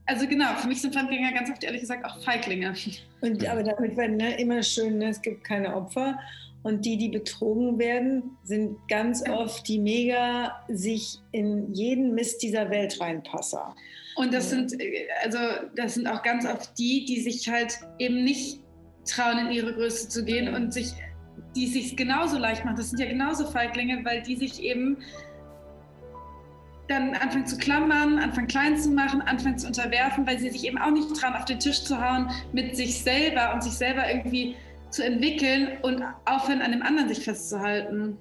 also 0.07 0.27
genau, 0.27 0.55
für 0.57 0.67
mich 0.67 0.81
sind 0.81 0.93
Fremdgänger 0.93 1.33
ganz 1.33 1.49
oft 1.49 1.63
ehrlich 1.63 1.83
gesagt 1.83 2.05
auch 2.05 2.21
Feiglinge. 2.25 2.75
Und, 3.21 3.47
aber 3.47 3.63
damit 3.63 3.97
wird 3.97 4.11
ne, 4.11 4.41
immer 4.41 4.61
schön, 4.65 4.99
ne, 4.99 5.11
es 5.11 5.23
gibt 5.23 5.45
keine 5.45 5.75
Opfer. 5.77 6.19
Und 6.63 6.85
die, 6.85 6.99
die 6.99 7.09
betrogen 7.09 7.79
werden, 7.79 8.37
sind 8.43 8.77
ganz 8.89 9.27
oft 9.29 9.67
die 9.67 9.79
mega 9.79 10.63
sich 10.69 11.19
in 11.33 11.73
jeden 11.73 12.15
Mist 12.15 12.43
dieser 12.43 12.69
Welt 12.71 13.01
reinpasser. 13.01 13.75
Und 14.17 14.35
das 14.35 14.51
sind, 14.51 14.77
also 15.25 15.39
das 15.75 15.95
sind 15.95 16.07
auch 16.07 16.23
ganz 16.23 16.45
oft 16.45 16.79
die, 16.79 17.07
die 17.07 17.21
sich 17.21 17.49
halt 17.49 17.79
eben 17.99 18.25
nicht 18.25 18.61
trauen, 19.07 19.47
in 19.47 19.53
ihre 19.53 19.73
Größe 19.73 20.09
zu 20.09 20.25
gehen 20.25 20.55
und 20.55 20.75
sich, 20.75 20.93
die 21.57 21.67
sich 21.67 21.97
genauso 21.97 22.37
leicht 22.37 22.65
machen. 22.65 22.77
Das 22.77 22.91
sind 22.91 22.99
ja 22.99 23.07
genauso 23.07 23.47
Feiglinge, 23.47 24.05
weil 24.05 24.23
die 24.23 24.37
sich 24.37 24.63
eben 24.63 24.99
dann 26.89 27.15
anfangen 27.15 27.47
zu 27.47 27.57
klammern, 27.57 28.19
anfangen 28.19 28.49
klein 28.49 28.77
zu 28.77 28.91
machen, 28.91 29.23
anfangen 29.23 29.57
zu 29.57 29.69
unterwerfen, 29.69 30.27
weil 30.27 30.39
sie 30.39 30.51
sich 30.51 30.67
eben 30.67 30.77
auch 30.77 30.91
nicht 30.91 31.15
trauen, 31.15 31.35
auf 31.35 31.45
den 31.45 31.61
Tisch 31.61 31.85
zu 31.85 32.01
hauen 32.01 32.29
mit 32.53 32.77
sich 32.77 33.03
selber 33.03 33.55
und 33.55 33.63
sich 33.63 33.75
selber 33.75 34.11
irgendwie 34.11 34.57
zu 34.91 35.05
entwickeln 35.05 35.79
und 35.83 36.03
aufhören, 36.25 36.63
an 36.63 36.73
dem 36.73 36.83
anderen 36.83 37.09
sich 37.09 37.21
festzuhalten. 37.21 38.17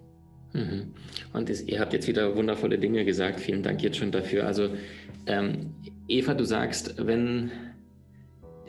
Mhm. 0.53 0.93
Und 1.33 1.49
das, 1.49 1.61
ihr 1.61 1.79
habt 1.79 1.93
jetzt 1.93 2.07
wieder 2.07 2.35
wundervolle 2.35 2.77
Dinge 2.77 3.05
gesagt. 3.05 3.39
Vielen 3.39 3.63
Dank 3.63 3.81
jetzt 3.81 3.97
schon 3.97 4.11
dafür. 4.11 4.45
Also, 4.45 4.69
ähm, 5.27 5.73
Eva, 6.07 6.33
du 6.33 6.43
sagst, 6.43 6.95
wenn, 6.97 7.51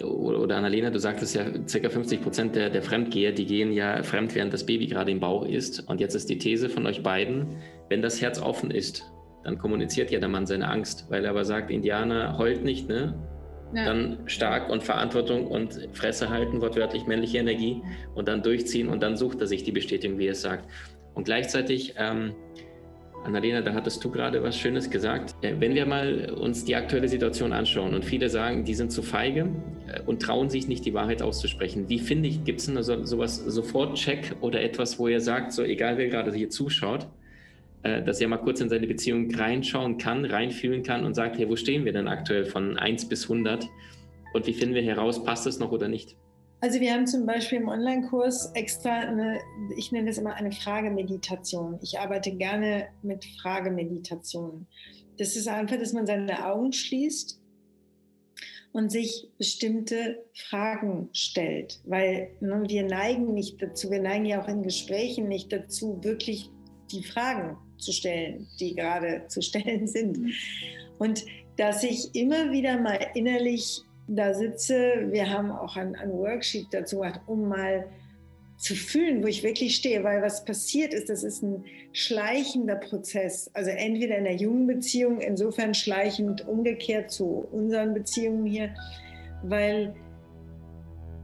oder 0.02 0.57
Annalena, 0.57 0.90
du 0.90 0.99
sagtest 0.99 1.35
ja, 1.35 1.45
ca. 1.45 1.88
50 1.88 2.23
Prozent 2.23 2.57
der, 2.57 2.71
der 2.71 2.83
Fremdgeher, 2.83 3.33
die 3.33 3.47
gehen 3.47 3.73
ja 3.73 4.02
fremd, 4.02 4.35
während 4.35 4.52
das 4.52 4.66
Baby 4.66 4.87
gerade 4.87 5.11
im 5.11 5.21
Bauch 5.21 5.47
ist. 5.47 5.88
Und 5.88 6.00
jetzt 6.00 6.14
ist 6.14 6.28
die 6.28 6.38
These 6.38 6.69
von 6.69 6.87
euch 6.87 7.02
beiden, 7.02 7.57
wenn 7.88 8.02
das 8.02 8.21
Herz 8.21 8.40
offen 8.40 8.71
ist, 8.71 9.11
dann 9.42 9.59
kommuniziert 9.59 10.11
ja 10.11 10.21
der 10.21 10.28
Mann 10.28 10.47
seine 10.47 10.69
Angst, 10.69 11.07
weil 11.09 11.25
er 11.25 11.30
aber 11.30 11.45
sagt, 11.45 11.71
Indianer 11.71 12.37
heult 12.37 12.62
nicht, 12.62 12.88
ne? 12.88 13.14
Ja. 13.75 13.85
Dann 13.85 14.19
stark 14.27 14.69
und 14.69 14.83
Verantwortung 14.83 15.47
und 15.47 15.89
Fresse 15.93 16.29
halten, 16.29 16.61
wortwörtlich 16.61 17.07
männliche 17.07 17.39
Energie 17.39 17.83
und 18.15 18.27
dann 18.27 18.43
durchziehen 18.43 18.89
und 18.89 19.03
dann 19.03 19.17
sucht 19.17 19.41
er 19.41 19.47
sich 19.47 19.62
die 19.62 19.73
Bestätigung, 19.73 20.19
wie 20.19 20.27
er 20.27 20.33
es 20.33 20.43
sagt. 20.43 20.69
Und 21.15 21.25
gleichzeitig, 21.25 21.95
ähm, 21.97 22.35
Annalena, 23.25 23.61
da 23.61 23.75
hattest 23.75 24.03
du 24.03 24.11
gerade 24.11 24.43
was 24.43 24.57
Schönes 24.57 24.89
gesagt. 24.91 25.37
Äh, 25.43 25.55
wenn 25.59 25.75
wir 25.75 25.87
mal 25.87 26.31
uns 26.31 26.65
die 26.65 26.75
aktuelle 26.75 27.09
Situation 27.09 27.53
anschauen 27.53 27.95
und 27.95 28.05
viele 28.05 28.29
sagen, 28.29 28.65
die 28.65 28.75
sind 28.75 28.91
zu 28.91 29.03
feige 29.03 29.49
äh, 29.93 30.00
und 30.07 30.23
trauen 30.23 30.49
sich 30.49 30.69
nicht, 30.69 30.85
die 30.85 30.95
Wahrheit 30.95 31.23
auszusprechen. 31.23 31.89
Wie 31.89 31.99
finde 31.99 32.29
ich, 32.29 32.45
gibt 32.45 32.61
es 32.61 32.67
so, 32.67 33.05
sowas 33.05 33.37
Sofort-Check 33.37 34.37
oder 34.41 34.62
etwas, 34.62 34.99
wo 34.99 35.09
ihr 35.09 35.21
sagt, 35.21 35.53
so 35.53 35.62
egal 35.62 35.99
wer 35.99 36.09
gerade 36.09 36.33
hier 36.33 36.49
zuschaut, 36.49 37.07
dass 37.82 38.20
er 38.20 38.28
mal 38.28 38.38
kurz 38.38 38.60
in 38.60 38.68
seine 38.68 38.87
Beziehung 38.87 39.34
reinschauen 39.34 39.96
kann, 39.96 40.25
reinfühlen 40.25 40.82
kann 40.82 41.04
und 41.04 41.14
sagt, 41.14 41.38
hey, 41.38 41.49
wo 41.49 41.56
stehen 41.56 41.84
wir 41.84 41.92
denn 41.92 42.08
aktuell 42.08 42.44
von 42.44 42.78
1 42.78 43.08
bis 43.08 43.25
100 43.25 43.66
und 44.34 44.46
wie 44.46 44.52
finden 44.52 44.75
wir 44.75 44.82
heraus, 44.82 45.25
passt 45.25 45.46
es 45.46 45.58
noch 45.58 45.72
oder 45.72 45.88
nicht? 45.88 46.16
Also 46.62 46.78
wir 46.78 46.92
haben 46.92 47.06
zum 47.06 47.25
Beispiel 47.25 47.58
im 47.58 47.68
Online-Kurs 47.68 48.52
extra 48.54 48.90
eine, 48.90 49.38
ich 49.78 49.92
nenne 49.92 50.08
das 50.08 50.18
immer 50.18 50.34
eine 50.34 50.52
Fragemeditation. 50.52 51.78
Ich 51.82 51.99
arbeite 51.99 52.32
gerne 52.32 52.88
mit 53.02 53.25
Fragemeditationen. 53.40 54.66
Das 55.18 55.37
ist 55.37 55.49
einfach, 55.49 55.78
dass 55.78 55.94
man 55.94 56.06
seine 56.06 56.46
Augen 56.46 56.75
schließt 56.75 57.40
und 58.72 58.92
sich 58.92 59.30
bestimmte 59.38 60.22
Fragen 60.34 61.08
stellt, 61.12 61.80
weil 61.84 62.30
ne, 62.40 62.62
wir 62.68 62.84
neigen 62.84 63.32
nicht 63.32 63.60
dazu, 63.62 63.90
wir 63.90 64.02
neigen 64.02 64.26
ja 64.26 64.42
auch 64.42 64.49
in 64.49 64.62
Gesprächen 64.62 65.28
nicht 65.28 65.50
dazu, 65.52 65.99
wirklich 66.02 66.50
die 66.92 67.02
Fragen 67.02 67.56
zu 67.78 67.92
stellen, 67.92 68.47
die 68.59 68.75
gerade 68.75 69.25
zu 69.28 69.42
stellen 69.42 69.87
sind. 69.87 70.18
Mhm. 70.18 70.32
Und 70.99 71.25
dass 71.56 71.82
ich 71.82 72.14
immer 72.14 72.52
wieder 72.52 72.78
mal 72.78 72.99
innerlich 73.14 73.82
da 74.06 74.35
sitze, 74.35 75.06
wir 75.11 75.30
haben 75.30 75.50
auch 75.50 75.76
ein, 75.76 75.94
ein 75.94 76.11
Worksheet 76.12 76.66
dazu 76.73 76.97
gemacht, 76.99 77.20
um 77.26 77.49
mal 77.49 77.87
zu 78.61 78.75
fühlen, 78.75 79.23
wo 79.23 79.26
ich 79.26 79.42
wirklich 79.42 79.76
stehe, 79.76 80.04
weil 80.04 80.20
was 80.20 80.44
passiert 80.44 80.92
ist, 80.92 81.09
das 81.09 81.23
ist 81.23 81.42
ein 81.42 81.64
schleichender 81.92 82.76
Prozess. 82.76 83.50
Also 83.54 83.70
entweder 83.70 84.18
in 84.18 84.25
der 84.25 84.37
jungen 84.37 84.66
Beziehung, 84.66 85.20
insofern 85.20 85.73
schleichend 85.73 86.47
umgekehrt 86.47 87.11
zu 87.11 87.47
unseren 87.52 87.94
Beziehungen 87.94 88.44
hier, 88.44 88.75
weil 89.42 89.94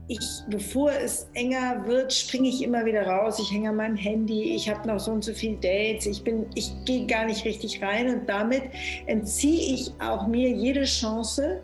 ich, 0.07 0.19
bevor 0.49 0.91
es 0.91 1.27
enger 1.33 1.85
wird, 1.85 2.13
springe 2.13 2.47
ich 2.47 2.63
immer 2.63 2.85
wieder 2.85 3.05
raus. 3.05 3.39
Ich 3.39 3.51
hänge 3.51 3.69
an 3.69 3.75
meinem 3.75 3.97
Handy, 3.97 4.55
ich 4.55 4.69
habe 4.69 4.87
noch 4.87 4.99
so 4.99 5.11
und 5.11 5.23
so 5.23 5.33
viele 5.33 5.57
Dates, 5.57 6.05
ich, 6.05 6.23
ich 6.55 6.71
gehe 6.85 7.05
gar 7.05 7.25
nicht 7.25 7.43
richtig 7.43 7.81
rein 7.81 8.09
und 8.09 8.29
damit 8.29 8.63
entziehe 9.05 9.73
ich 9.73 9.91
auch 9.99 10.27
mir 10.27 10.49
jede 10.49 10.85
Chance, 10.85 11.61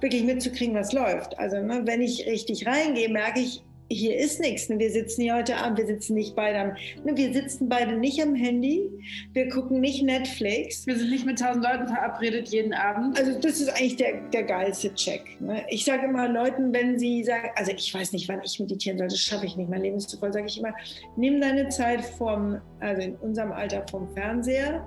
wirklich 0.00 0.24
mitzukriegen, 0.24 0.74
was 0.74 0.92
läuft. 0.92 1.38
Also 1.38 1.56
ne, 1.62 1.82
wenn 1.84 2.02
ich 2.02 2.26
richtig 2.26 2.66
reingehe, 2.66 3.08
merke 3.08 3.40
ich, 3.40 3.62
hier 3.88 4.16
ist 4.16 4.40
nichts. 4.40 4.68
Ne? 4.68 4.78
Wir 4.78 4.90
sitzen 4.90 5.22
hier 5.22 5.34
heute 5.34 5.56
Abend, 5.56 5.78
wir 5.78 5.86
sitzen 5.86 6.14
nicht 6.14 6.34
beide 6.34 6.58
am, 6.58 6.68
ne? 7.04 7.16
wir 7.16 7.32
sitzen 7.32 7.68
beide 7.68 7.96
nicht 7.96 8.20
am 8.20 8.34
Handy, 8.34 8.90
wir 9.32 9.48
gucken 9.48 9.80
nicht 9.80 10.02
Netflix. 10.02 10.86
Wir 10.86 10.96
sind 10.96 11.10
nicht 11.10 11.26
mit 11.26 11.38
tausend 11.38 11.64
Leuten 11.64 11.86
verabredet 11.86 12.48
jeden 12.48 12.74
Abend. 12.74 13.18
Also 13.18 13.38
das 13.38 13.60
ist 13.60 13.68
eigentlich 13.68 13.96
der, 13.96 14.20
der 14.32 14.42
geilste 14.42 14.92
Check. 14.94 15.40
Ne? 15.40 15.64
Ich 15.68 15.84
sage 15.84 16.06
immer 16.06 16.28
Leuten, 16.28 16.72
wenn 16.72 16.98
sie 16.98 17.22
sagen, 17.24 17.50
also 17.54 17.72
ich 17.72 17.92
weiß 17.92 18.12
nicht, 18.12 18.28
wann 18.28 18.40
ich 18.44 18.58
meditieren 18.58 18.98
soll, 18.98 19.08
das 19.08 19.20
schaffe 19.20 19.46
ich 19.46 19.56
nicht, 19.56 19.70
mein 19.70 19.82
Leben 19.82 19.96
ist 19.96 20.10
zu 20.10 20.18
voll, 20.18 20.32
sage 20.32 20.46
ich 20.46 20.58
immer, 20.58 20.74
nimm 21.16 21.40
deine 21.40 21.68
Zeit 21.68 22.04
vom, 22.04 22.60
also 22.80 23.02
in 23.02 23.14
unserem 23.16 23.52
Alter 23.52 23.84
vom 23.90 24.08
Fernseher, 24.14 24.86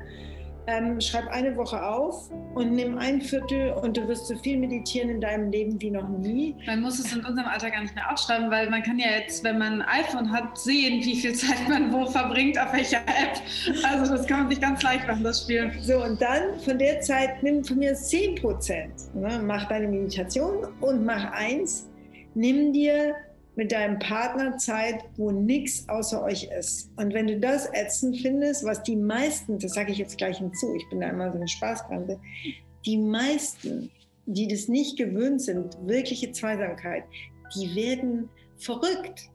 ähm, 0.69 1.01
schreib 1.01 1.27
eine 1.29 1.55
Woche 1.55 1.83
auf 1.83 2.29
und 2.53 2.73
nimm 2.73 2.97
ein 2.97 3.21
Viertel 3.21 3.73
und 3.73 3.97
du 3.97 4.07
wirst 4.07 4.27
so 4.27 4.37
viel 4.37 4.57
meditieren 4.57 5.09
in 5.09 5.21
deinem 5.21 5.51
Leben 5.51 5.81
wie 5.81 5.91
noch 5.91 6.07
nie. 6.07 6.55
Man 6.65 6.81
muss 6.81 6.99
es 6.99 7.11
in 7.13 7.25
unserem 7.25 7.47
Alter 7.47 7.71
gar 7.71 7.81
nicht 7.81 7.95
mehr 7.95 8.11
aufschreiben, 8.11 8.51
weil 8.51 8.69
man 8.69 8.83
kann 8.83 8.99
ja 8.99 9.07
jetzt, 9.19 9.43
wenn 9.43 9.57
man 9.57 9.81
ein 9.81 10.03
iPhone 10.03 10.31
hat, 10.31 10.57
sehen, 10.57 11.03
wie 11.03 11.15
viel 11.15 11.33
Zeit 11.33 11.67
man 11.67 11.91
wo 11.91 12.05
verbringt, 12.05 12.59
auf 12.59 12.71
welcher 12.73 12.99
App. 12.99 13.41
Also 13.83 14.15
das 14.15 14.27
kann 14.27 14.41
man 14.41 14.49
sich 14.49 14.61
ganz 14.61 14.83
leicht 14.83 15.07
machen, 15.07 15.23
das 15.23 15.43
Spiel. 15.43 15.71
So, 15.81 16.03
und 16.03 16.21
dann 16.21 16.59
von 16.59 16.77
der 16.77 17.01
Zeit 17.01 17.41
nimm 17.41 17.63
von 17.63 17.77
mir 17.79 17.95
10 17.95 18.35
Prozent. 18.35 18.93
Ne? 19.15 19.41
Mach 19.43 19.67
deine 19.67 19.87
Meditation 19.87 20.67
und 20.81 21.05
mach 21.05 21.31
eins, 21.31 21.87
nimm 22.35 22.73
dir 22.73 23.15
mit 23.59 23.73
deinem 23.73 23.99
Partner 23.99 24.55
Zeit, 24.55 25.03
wo 25.17 25.31
nichts 25.31 25.83
außer 25.89 26.23
euch 26.23 26.45
ist. 26.45 26.89
Und 26.95 27.13
wenn 27.13 27.27
du 27.27 27.41
das 27.41 27.67
ätzend 27.73 28.15
findest, 28.21 28.63
was 28.63 28.81
die 28.83 28.95
meisten, 28.95 29.59
das 29.59 29.73
sage 29.73 29.91
ich 29.91 29.97
jetzt 29.97 30.17
gleich 30.17 30.37
hinzu, 30.37 30.73
ich 30.75 30.89
bin 30.89 31.01
da 31.01 31.09
immer 31.09 31.29
so 31.29 31.35
eine 31.35 31.47
Spaßbremse, 31.47 32.17
die 32.85 32.97
meisten, 32.97 33.91
die 34.25 34.47
das 34.47 34.69
nicht 34.69 34.97
gewöhnt 34.97 35.41
sind, 35.41 35.77
wirkliche 35.81 36.31
Zweisamkeit, 36.31 37.03
die 37.53 37.75
werden 37.75 38.29
verrückt. 38.55 39.29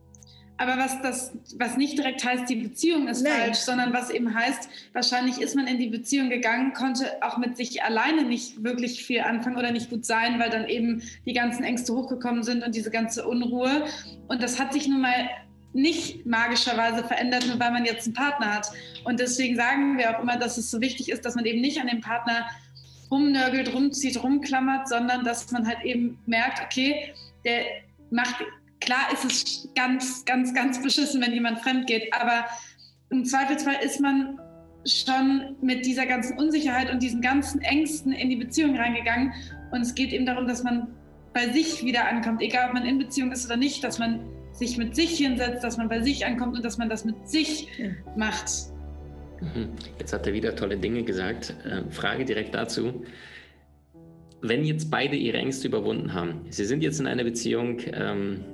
Aber 0.56 0.76
was 0.78 1.02
das, 1.02 1.32
was 1.56 1.76
nicht 1.76 1.98
direkt 1.98 2.24
heißt, 2.24 2.48
die 2.48 2.54
Beziehung 2.54 3.08
ist 3.08 3.22
Nein. 3.22 3.32
falsch, 3.32 3.58
sondern 3.58 3.92
was 3.92 4.10
eben 4.10 4.34
heißt, 4.34 4.68
wahrscheinlich 4.92 5.40
ist 5.40 5.56
man 5.56 5.66
in 5.66 5.78
die 5.78 5.88
Beziehung 5.88 6.30
gegangen, 6.30 6.72
konnte 6.74 7.22
auch 7.22 7.38
mit 7.38 7.56
sich 7.56 7.82
alleine 7.82 8.22
nicht 8.22 8.62
wirklich 8.62 9.04
viel 9.04 9.20
anfangen 9.20 9.56
oder 9.56 9.72
nicht 9.72 9.90
gut 9.90 10.04
sein, 10.04 10.38
weil 10.38 10.50
dann 10.50 10.68
eben 10.68 11.02
die 11.26 11.32
ganzen 11.32 11.64
Ängste 11.64 11.92
hochgekommen 11.92 12.44
sind 12.44 12.64
und 12.64 12.74
diese 12.74 12.90
ganze 12.90 13.26
Unruhe. 13.26 13.86
Und 14.28 14.42
das 14.42 14.60
hat 14.60 14.72
sich 14.72 14.86
nun 14.86 15.00
mal 15.00 15.28
nicht 15.72 16.24
magischerweise 16.24 17.02
verändert, 17.02 17.48
nur 17.48 17.58
weil 17.58 17.72
man 17.72 17.84
jetzt 17.84 18.06
einen 18.06 18.14
Partner 18.14 18.54
hat. 18.54 18.70
Und 19.04 19.18
deswegen 19.18 19.56
sagen 19.56 19.98
wir 19.98 20.16
auch 20.16 20.22
immer, 20.22 20.36
dass 20.36 20.56
es 20.56 20.70
so 20.70 20.80
wichtig 20.80 21.10
ist, 21.10 21.24
dass 21.24 21.34
man 21.34 21.44
eben 21.46 21.60
nicht 21.60 21.80
an 21.80 21.88
dem 21.88 22.00
Partner 22.00 22.46
rumnörgelt, 23.10 23.74
rumzieht, 23.74 24.22
rumklammert, 24.22 24.88
sondern 24.88 25.24
dass 25.24 25.50
man 25.50 25.66
halt 25.66 25.84
eben 25.84 26.18
merkt, 26.26 26.60
okay, 26.64 27.12
der 27.44 27.64
macht 28.10 28.36
Klar 28.84 29.12
ist 29.12 29.24
es 29.24 29.68
ganz, 29.74 30.24
ganz, 30.24 30.54
ganz 30.54 30.82
beschissen, 30.82 31.22
wenn 31.22 31.32
jemand 31.32 31.60
fremd 31.60 31.86
geht, 31.86 32.12
aber 32.12 32.44
im 33.10 33.24
Zweifelsfall 33.24 33.76
ist 33.82 34.00
man 34.00 34.38
schon 34.86 35.56
mit 35.62 35.86
dieser 35.86 36.04
ganzen 36.04 36.38
Unsicherheit 36.38 36.90
und 36.90 37.02
diesen 37.02 37.22
ganzen 37.22 37.62
Ängsten 37.62 38.12
in 38.12 38.28
die 38.28 38.36
Beziehung 38.36 38.76
reingegangen. 38.76 39.32
Und 39.70 39.80
es 39.80 39.94
geht 39.94 40.12
eben 40.12 40.26
darum, 40.26 40.46
dass 40.46 40.62
man 40.62 40.88
bei 41.32 41.48
sich 41.48 41.84
wieder 41.84 42.06
ankommt, 42.06 42.42
egal 42.42 42.68
ob 42.68 42.74
man 42.74 42.84
in 42.84 42.98
Beziehung 42.98 43.32
ist 43.32 43.46
oder 43.46 43.56
nicht, 43.56 43.82
dass 43.82 43.98
man 43.98 44.20
sich 44.52 44.76
mit 44.76 44.94
sich 44.94 45.16
hinsetzt, 45.16 45.64
dass 45.64 45.78
man 45.78 45.88
bei 45.88 46.00
sich 46.00 46.26
ankommt 46.26 46.56
und 46.56 46.64
dass 46.64 46.78
man 46.78 46.88
das 46.88 47.04
mit 47.04 47.28
sich 47.28 47.68
macht. 48.16 48.50
Mhm. 49.40 49.70
Jetzt 49.98 50.12
hat 50.12 50.26
er 50.26 50.32
wieder 50.32 50.54
tolle 50.54 50.76
Dinge 50.76 51.02
gesagt. 51.02 51.54
Ähm, 51.68 51.90
Frage 51.90 52.24
direkt 52.24 52.54
dazu. 52.54 53.04
Wenn 54.42 54.64
jetzt 54.64 54.90
beide 54.90 55.16
ihre 55.16 55.38
Ängste 55.38 55.68
überwunden 55.68 56.12
haben, 56.12 56.42
Sie 56.50 56.66
sind 56.66 56.82
jetzt 56.82 57.00
in 57.00 57.06
einer 57.06 57.24
Beziehung, 57.24 57.78
ähm, 57.92 58.44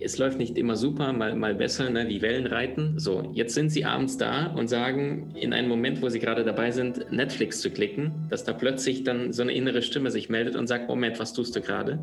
es 0.00 0.18
läuft 0.18 0.38
nicht 0.38 0.56
immer 0.56 0.76
super, 0.76 1.12
mal, 1.12 1.34
mal 1.34 1.54
besser, 1.54 1.90
ne, 1.90 2.08
wie 2.08 2.22
Wellen 2.22 2.46
reiten. 2.46 2.98
So, 2.98 3.30
jetzt 3.32 3.54
sind 3.54 3.70
sie 3.70 3.84
abends 3.84 4.16
da 4.16 4.46
und 4.46 4.68
sagen, 4.68 5.34
in 5.34 5.52
einem 5.52 5.68
Moment, 5.68 6.02
wo 6.02 6.08
sie 6.08 6.20
gerade 6.20 6.44
dabei 6.44 6.70
sind, 6.70 7.10
Netflix 7.10 7.60
zu 7.60 7.70
klicken, 7.70 8.26
dass 8.30 8.44
da 8.44 8.52
plötzlich 8.52 9.04
dann 9.04 9.32
so 9.32 9.42
eine 9.42 9.52
innere 9.52 9.82
Stimme 9.82 10.10
sich 10.10 10.28
meldet 10.28 10.56
und 10.56 10.66
sagt, 10.66 10.88
Moment, 10.88 11.18
was 11.18 11.32
tust 11.32 11.56
du 11.56 11.60
gerade? 11.60 11.98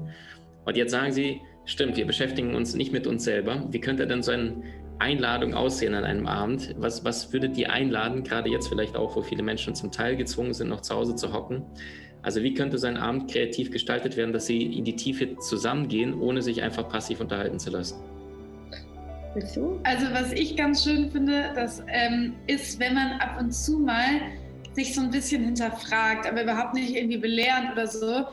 Und 0.66 0.78
jetzt 0.78 0.92
sagen 0.92 1.12
sie, 1.12 1.40
stimmt, 1.66 1.98
wir 1.98 2.06
beschäftigen 2.06 2.56
uns 2.56 2.76
nicht 2.76 2.92
mit 2.92 3.08
uns 3.08 3.24
selber. 3.24 3.68
Wie 3.72 3.80
könnte 3.80 4.06
denn 4.06 4.22
so 4.22 4.32
eine 4.32 4.62
Einladung 5.00 5.54
aussehen 5.54 5.96
an 5.96 6.04
einem 6.04 6.28
Abend? 6.28 6.76
Was, 6.78 7.04
was 7.04 7.34
würdet 7.34 7.58
ihr 7.58 7.72
einladen, 7.72 8.24
gerade 8.24 8.50
jetzt 8.50 8.68
vielleicht 8.68 8.96
auch, 8.96 9.16
wo 9.16 9.22
viele 9.22 9.44
Menschen 9.44 9.74
zum 9.76 9.92
Teil 9.92 10.16
gezwungen 10.16 10.54
sind, 10.54 10.70
noch 10.70 10.82
zu 10.82 10.94
Hause 10.94 11.16
zu 11.16 11.34
hocken? 11.34 11.64
Also 12.24 12.44
wie 12.44 12.54
könnte 12.54 12.78
so 12.78 12.88
ein 12.88 12.98
Abend 12.98 13.32
kreativ 13.32 13.72
gestaltet 13.72 14.16
werden, 14.16 14.32
dass 14.32 14.46
sie 14.46 14.62
in 14.62 14.86
die 14.86 14.96
Tiefe 14.96 15.38
zusammengehen, 15.40 16.20
ohne 16.20 16.42
sich 16.42 16.62
einfach 16.62 16.88
passiv 16.88 17.20
unterhalten 17.20 17.60
zu 17.60 17.72
lassen? 17.72 17.96
Also 19.84 20.08
was 20.12 20.34
ich 20.34 20.58
ganz 20.58 20.84
schön 20.84 21.10
finde, 21.10 21.52
das 21.56 21.82
ähm, 21.88 22.34
ist, 22.48 22.80
wenn 22.80 22.94
man 22.94 23.14
ab 23.14 23.38
und 23.40 23.52
zu 23.52 23.80
mal 23.80 24.22
sich 24.74 24.94
so 24.94 25.02
ein 25.02 25.10
bisschen 25.10 25.44
hinterfragt, 25.44 26.28
aber 26.28 26.44
überhaupt 26.44 26.74
nicht 26.74 26.96
irgendwie 26.96 27.18
belehrend 27.18 27.72
oder 27.72 27.88
so. 27.88 28.26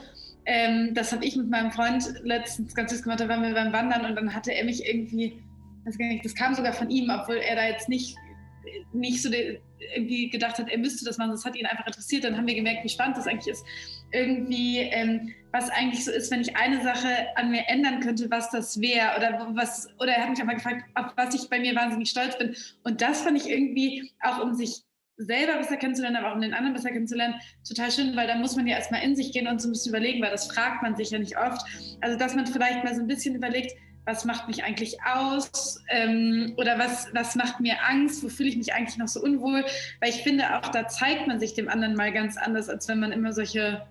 Ähm, 0.45 0.93
das 0.95 1.13
habe 1.13 1.25
ich 1.25 1.37
mit 1.37 1.49
meinem 1.51 1.71
Freund 1.71 2.05
letztens 2.25 2.75
ganz 2.75 2.91
süß 2.91 3.03
gemacht, 3.03 3.21
da 3.21 3.29
waren 3.29 3.43
wir 3.43 3.55
beim 3.55 3.73
Wandern 3.73 4.07
und 4.07 4.17
dann 4.17 4.35
hatte 4.35 4.53
er 4.53 4.65
mich 4.65 4.87
irgendwie, 4.87 5.41
das 6.23 6.35
kam 6.35 6.55
sogar 6.55 6.73
von 6.73 6.91
ihm, 6.91 7.11
obwohl 7.11 7.37
er 7.37 7.57
da 7.57 7.67
jetzt 7.67 7.89
nicht 7.89 8.17
nicht 8.93 9.23
so 9.23 9.31
irgendwie 9.95 10.31
gedacht 10.31 10.59
hat, 10.59 10.69
er 10.69 10.79
müsste 10.79 11.05
das 11.05 11.19
machen, 11.19 11.31
das 11.31 11.45
hat 11.45 11.57
ihn 11.57 11.67
einfach 11.67 11.87
interessiert. 11.87 12.25
Dann 12.25 12.37
haben 12.37 12.47
wir 12.47 12.55
gemerkt, 12.55 12.85
wie 12.85 12.89
spannend 12.89 13.17
das 13.17 13.27
eigentlich 13.27 13.53
ist. 13.53 13.65
Irgendwie, 14.13 14.79
ähm, 14.79 15.33
was 15.53 15.71
eigentlich 15.71 16.05
so 16.05 16.11
ist, 16.11 16.31
wenn 16.31 16.41
ich 16.41 16.57
eine 16.57 16.83
Sache 16.83 17.09
an 17.37 17.51
mir 17.51 17.69
ändern 17.69 18.01
könnte, 18.01 18.31
was 18.31 18.51
das 18.51 18.81
wäre. 18.81 19.17
Oder 19.17 19.49
was, 19.55 19.89
oder 19.99 20.13
er 20.13 20.23
hat 20.23 20.31
mich 20.31 20.41
auch 20.41 20.47
mal 20.47 20.55
gefragt, 20.55 20.85
auf 20.95 21.13
was 21.17 21.35
ich 21.35 21.49
bei 21.49 21.61
mir 21.61 21.75
wahnsinnig 21.75 22.11
stolz 22.11 22.37
bin. 22.39 22.55
Und 22.85 23.01
das 23.01 23.23
fand 23.23 23.37
ich 23.37 23.49
irgendwie, 23.49 24.13
auch 24.21 24.43
um 24.43 24.55
sich 24.55 24.83
selber 25.19 25.57
besser 25.59 25.77
kennenzulernen, 25.77 26.17
aber 26.17 26.31
auch 26.31 26.35
um 26.37 26.41
den 26.41 26.55
anderen 26.55 26.75
besser 26.75 26.91
kennenzulernen, 26.91 27.35
total 27.67 27.91
schön, 27.91 28.15
weil 28.17 28.29
da 28.29 28.37
muss 28.37 28.55
man 28.55 28.67
ja 28.67 28.77
erstmal 28.77 29.03
in 29.03 29.17
sich 29.17 29.33
gehen 29.33 29.49
und 29.49 29.61
so 29.61 29.69
ein 29.69 29.73
bisschen 29.73 29.91
überlegen, 29.91 30.23
weil 30.23 30.31
das 30.31 30.47
fragt 30.47 30.83
man 30.83 30.97
sich 30.97 31.11
ja 31.11 31.19
nicht 31.19 31.37
oft. 31.37 31.61
Also, 32.01 32.17
dass 32.17 32.35
man 32.35 32.47
vielleicht 32.47 32.85
mal 32.85 32.95
so 32.95 33.01
ein 33.01 33.09
bisschen 33.09 33.35
überlegt, 33.35 33.73
was 34.09 34.25
macht 34.25 34.49
mich 34.49 34.65
eigentlich 34.65 34.97
aus 35.03 35.85
ähm, 35.91 36.55
oder 36.57 36.79
was, 36.79 37.09
was 37.13 37.35
macht 37.37 37.61
mir 37.61 37.75
Angst, 37.87 38.25
wo 38.25 38.29
fühle 38.29 38.49
ich 38.49 38.57
mich 38.57 38.73
eigentlich 38.73 38.97
noch 38.97 39.07
so 39.07 39.21
unwohl, 39.21 39.65
weil 40.01 40.09
ich 40.09 40.23
finde, 40.23 40.57
auch 40.57 40.69
da 40.69 40.89
zeigt 40.89 41.27
man 41.27 41.39
sich 41.39 41.53
dem 41.53 41.69
anderen 41.69 41.95
mal 41.95 42.11
ganz 42.11 42.39
anders, 42.39 42.71
als 42.71 42.89
wenn 42.89 43.01
man 43.01 43.13
immer 43.13 43.35
solche, 43.35 43.87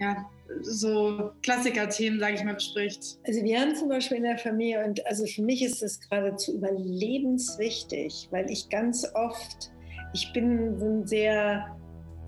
ja, 0.00 0.24
so 0.62 1.32
Klassiker-Themen, 1.42 2.20
sage 2.20 2.34
ich 2.34 2.44
mal, 2.44 2.54
bespricht. 2.54 3.18
Also 3.26 3.42
wir 3.42 3.60
haben 3.60 3.74
zum 3.74 3.88
Beispiel 3.88 4.18
in 4.18 4.22
der 4.22 4.38
Familie, 4.38 4.84
und 4.84 5.04
also 5.06 5.26
für 5.26 5.42
mich 5.42 5.62
ist 5.64 5.82
das 5.82 6.00
geradezu 6.00 6.54
überlebenswichtig, 6.54 8.28
weil 8.30 8.48
ich 8.50 8.68
ganz 8.68 9.04
oft, 9.14 9.72
ich 10.14 10.32
bin 10.32 10.78
so 10.78 10.86
ein 10.86 11.06
sehr 11.08 11.76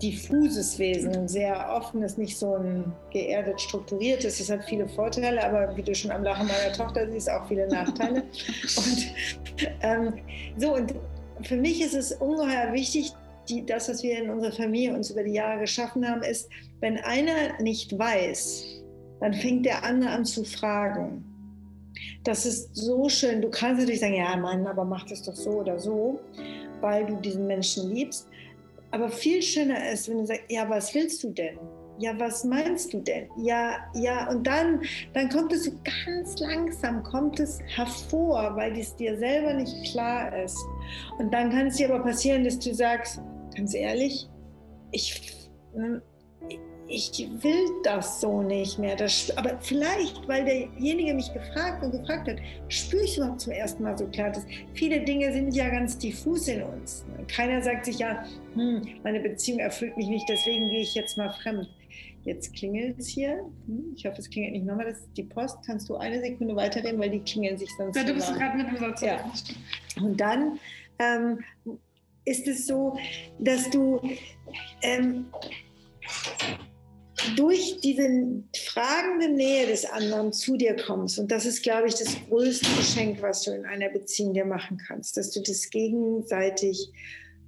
diffuses 0.03 0.77
Wesen, 0.79 1.15
ein 1.15 1.27
sehr 1.27 1.73
offenes, 1.73 2.17
nicht 2.17 2.37
so 2.37 2.55
ein 2.55 2.91
geerdet 3.11 3.61
strukturiertes. 3.61 4.39
Es 4.39 4.51
hat 4.51 4.65
viele 4.65 4.87
Vorteile, 4.87 5.43
aber 5.43 5.75
wie 5.77 5.81
du 5.81 5.95
schon 5.95 6.11
am 6.11 6.23
Lachen 6.23 6.47
meiner 6.47 6.73
Tochter 6.73 7.09
siehst, 7.09 7.31
auch 7.31 7.47
viele 7.47 7.67
Nachteile. 7.67 8.23
und 8.77 9.13
ähm, 9.81 10.13
so, 10.57 10.75
und 10.75 10.93
für 11.41 11.55
mich 11.55 11.81
ist 11.81 11.95
es 11.95 12.11
ungeheuer 12.11 12.73
wichtig, 12.73 13.13
die, 13.47 13.65
das, 13.65 13.89
was 13.89 14.03
wir 14.03 14.21
in 14.21 14.29
unserer 14.29 14.51
Familie 14.51 14.93
uns 14.93 15.09
über 15.09 15.23
die 15.23 15.33
Jahre 15.33 15.61
geschaffen 15.61 16.07
haben, 16.07 16.21
ist, 16.21 16.49
wenn 16.81 16.97
einer 16.99 17.61
nicht 17.61 17.97
weiß, 17.97 18.83
dann 19.19 19.33
fängt 19.33 19.65
der 19.65 19.83
andere 19.83 20.11
an 20.11 20.25
zu 20.25 20.43
fragen. 20.43 21.23
Das 22.23 22.45
ist 22.45 22.75
so 22.75 23.07
schön. 23.09 23.41
Du 23.41 23.49
kannst 23.49 23.79
natürlich 23.79 24.01
sagen, 24.01 24.15
ja, 24.15 24.35
Mann, 24.35 24.65
aber 24.67 24.83
mach 24.83 25.05
das 25.05 25.23
doch 25.23 25.35
so 25.35 25.61
oder 25.61 25.79
so, 25.79 26.19
weil 26.81 27.05
du 27.05 27.15
diesen 27.17 27.47
Menschen 27.47 27.89
liebst. 27.89 28.27
Aber 28.93 29.09
viel 29.09 29.41
schöner 29.41 29.89
ist, 29.91 30.07
wenn 30.07 30.19
du 30.19 30.25
sagst, 30.27 30.43
ja, 30.49 30.69
was 30.69 30.93
willst 30.93 31.23
du 31.23 31.31
denn? 31.31 31.57
Ja, 31.97 32.13
was 32.19 32.43
meinst 32.43 32.93
du 32.93 32.99
denn? 32.99 33.27
Ja, 33.37 33.77
ja, 33.95 34.29
und 34.29 34.45
dann, 34.45 34.81
dann 35.13 35.29
kommt 35.29 35.51
es 35.51 35.63
so 35.63 35.71
ganz 35.83 36.37
langsam, 36.37 37.01
kommt 37.01 37.39
es 37.39 37.59
hervor, 37.75 38.55
weil 38.55 38.77
es 38.77 38.95
dir 38.95 39.17
selber 39.17 39.55
nicht 39.55 39.91
klar 39.91 40.43
ist. 40.43 40.57
Und 41.17 41.33
dann 41.33 41.49
kann 41.49 41.67
es 41.67 41.77
dir 41.77 41.91
aber 41.91 42.03
passieren, 42.03 42.43
dass 42.43 42.59
du 42.59 42.71
sagst, 42.71 43.19
ganz 43.55 43.73
ehrlich, 43.73 44.29
ich, 44.91 45.49
ne, 45.75 45.99
ich 46.87 47.27
will 47.41 47.69
das 47.83 48.21
so 48.21 48.41
nicht 48.41 48.77
mehr. 48.77 48.95
Das, 48.95 49.35
aber 49.37 49.57
vielleicht, 49.61 50.27
weil 50.27 50.45
derjenige 50.45 51.13
mich 51.13 51.33
gefragt 51.33 51.83
und 51.83 51.91
gefragt 51.91 52.27
hat, 52.27 52.37
spüre 52.67 53.03
ich 53.03 53.17
überhaupt 53.17 53.41
zum 53.41 53.53
ersten 53.53 53.83
Mal 53.83 53.97
so 53.97 54.05
klar, 54.07 54.31
dass 54.31 54.45
viele 54.73 55.01
Dinge 55.01 55.31
sind 55.33 55.55
ja 55.55 55.69
ganz 55.69 55.97
diffus 55.97 56.47
in 56.47 56.63
uns. 56.63 57.05
Keiner 57.27 57.61
sagt 57.61 57.85
sich 57.85 57.99
ja, 57.99 58.25
hm, 58.53 58.81
meine 59.03 59.19
Beziehung 59.19 59.59
erfüllt 59.59 59.95
mich 59.97 60.07
nicht, 60.07 60.27
deswegen 60.29 60.69
gehe 60.69 60.81
ich 60.81 60.93
jetzt 60.95 61.17
mal 61.17 61.31
fremd. 61.31 61.67
Jetzt 62.25 62.53
klingelt 62.53 62.99
es 62.99 63.07
hier. 63.07 63.39
Hm, 63.65 63.93
ich 63.95 64.05
hoffe, 64.05 64.19
es 64.19 64.29
klingelt 64.29 64.53
nicht 64.53 64.65
nochmal. 64.65 64.85
Das 64.85 64.99
ist 64.99 65.09
die 65.17 65.23
Post. 65.23 65.57
Kannst 65.65 65.89
du 65.89 65.97
eine 65.97 66.21
Sekunde 66.21 66.55
weiterreden, 66.55 66.97
weil 66.99 67.09
die 67.09 67.19
klingeln 67.19 67.57
sich 67.57 67.69
sonst. 67.77 67.97
Ja, 67.97 68.03
du 68.03 68.13
bist 68.13 68.33
gerade 68.33 68.57
mit 68.57 68.67
dem 68.67 68.77
Satz. 68.77 69.01
Ja. 69.01 69.29
Und 70.01 70.17
dann 70.21 70.57
ähm, 70.99 71.39
ist 72.23 72.47
es 72.47 72.65
so, 72.65 72.97
dass 73.39 73.69
du 73.69 73.99
ähm, 74.81 75.25
durch 77.35 77.79
diese 77.81 78.07
fragende 78.65 79.29
Nähe 79.29 79.67
des 79.67 79.85
anderen 79.85 80.33
zu 80.33 80.57
dir 80.57 80.75
kommst. 80.75 81.19
Und 81.19 81.31
das 81.31 81.45
ist, 81.45 81.63
glaube 81.63 81.87
ich, 81.87 81.95
das 81.95 82.15
größte 82.29 82.67
Geschenk, 82.77 83.21
was 83.21 83.43
du 83.43 83.51
in 83.51 83.65
einer 83.65 83.89
Beziehung 83.89 84.33
dir 84.33 84.45
machen 84.45 84.77
kannst, 84.87 85.17
dass 85.17 85.31
du 85.31 85.41
das 85.41 85.69
gegenseitig 85.69 86.91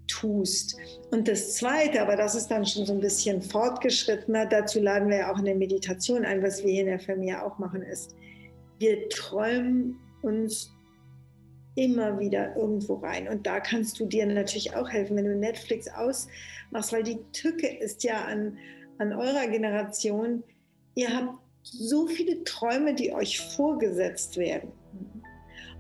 tust. 0.08 0.78
Und 1.12 1.28
das 1.28 1.56
Zweite, 1.56 2.02
aber 2.02 2.16
das 2.16 2.36
ist 2.36 2.48
dann 2.48 2.66
schon 2.66 2.86
so 2.86 2.94
ein 2.94 3.02
bisschen 3.02 3.42
fortgeschrittener, 3.42 4.46
dazu 4.46 4.80
laden 4.80 5.10
wir 5.10 5.18
ja 5.18 5.34
auch 5.34 5.40
in 5.40 5.46
der 5.46 5.56
Meditation 5.56 6.26
ein, 6.26 6.44
was 6.44 6.64
wir 6.64 6.72
hier 6.72 6.82
in 6.82 6.88
der 6.88 7.00
Familie 7.00 7.44
auch 7.44 7.58
machen, 7.58 7.82
ist, 7.82 8.16
wir 8.80 9.10
träumen 9.10 9.98
uns 10.22 10.72
immer 11.76 12.20
wieder 12.20 12.56
irgendwo 12.56 12.96
rein. 12.96 13.28
Und 13.28 13.46
da 13.46 13.60
kannst 13.60 14.00
du 14.00 14.06
dir 14.06 14.26
natürlich 14.26 14.76
auch 14.76 14.90
helfen, 14.90 15.18
wenn 15.18 15.26
du 15.26 15.36
Netflix 15.36 15.88
ausmachst, 15.88 16.94
weil 16.94 17.04
die 17.04 17.20
Tücke 17.34 17.68
ist 17.68 18.04
ja 18.04 18.26
an 18.26 18.58
an 18.98 19.14
eurer 19.14 19.48
Generation, 19.48 20.44
ihr 20.96 21.16
habt 21.16 21.40
so 21.64 22.08
viele 22.08 22.44
Träume, 22.44 22.94
die 22.94 23.14
euch 23.14 23.40
vorgesetzt 23.40 24.38
werden. 24.38 24.72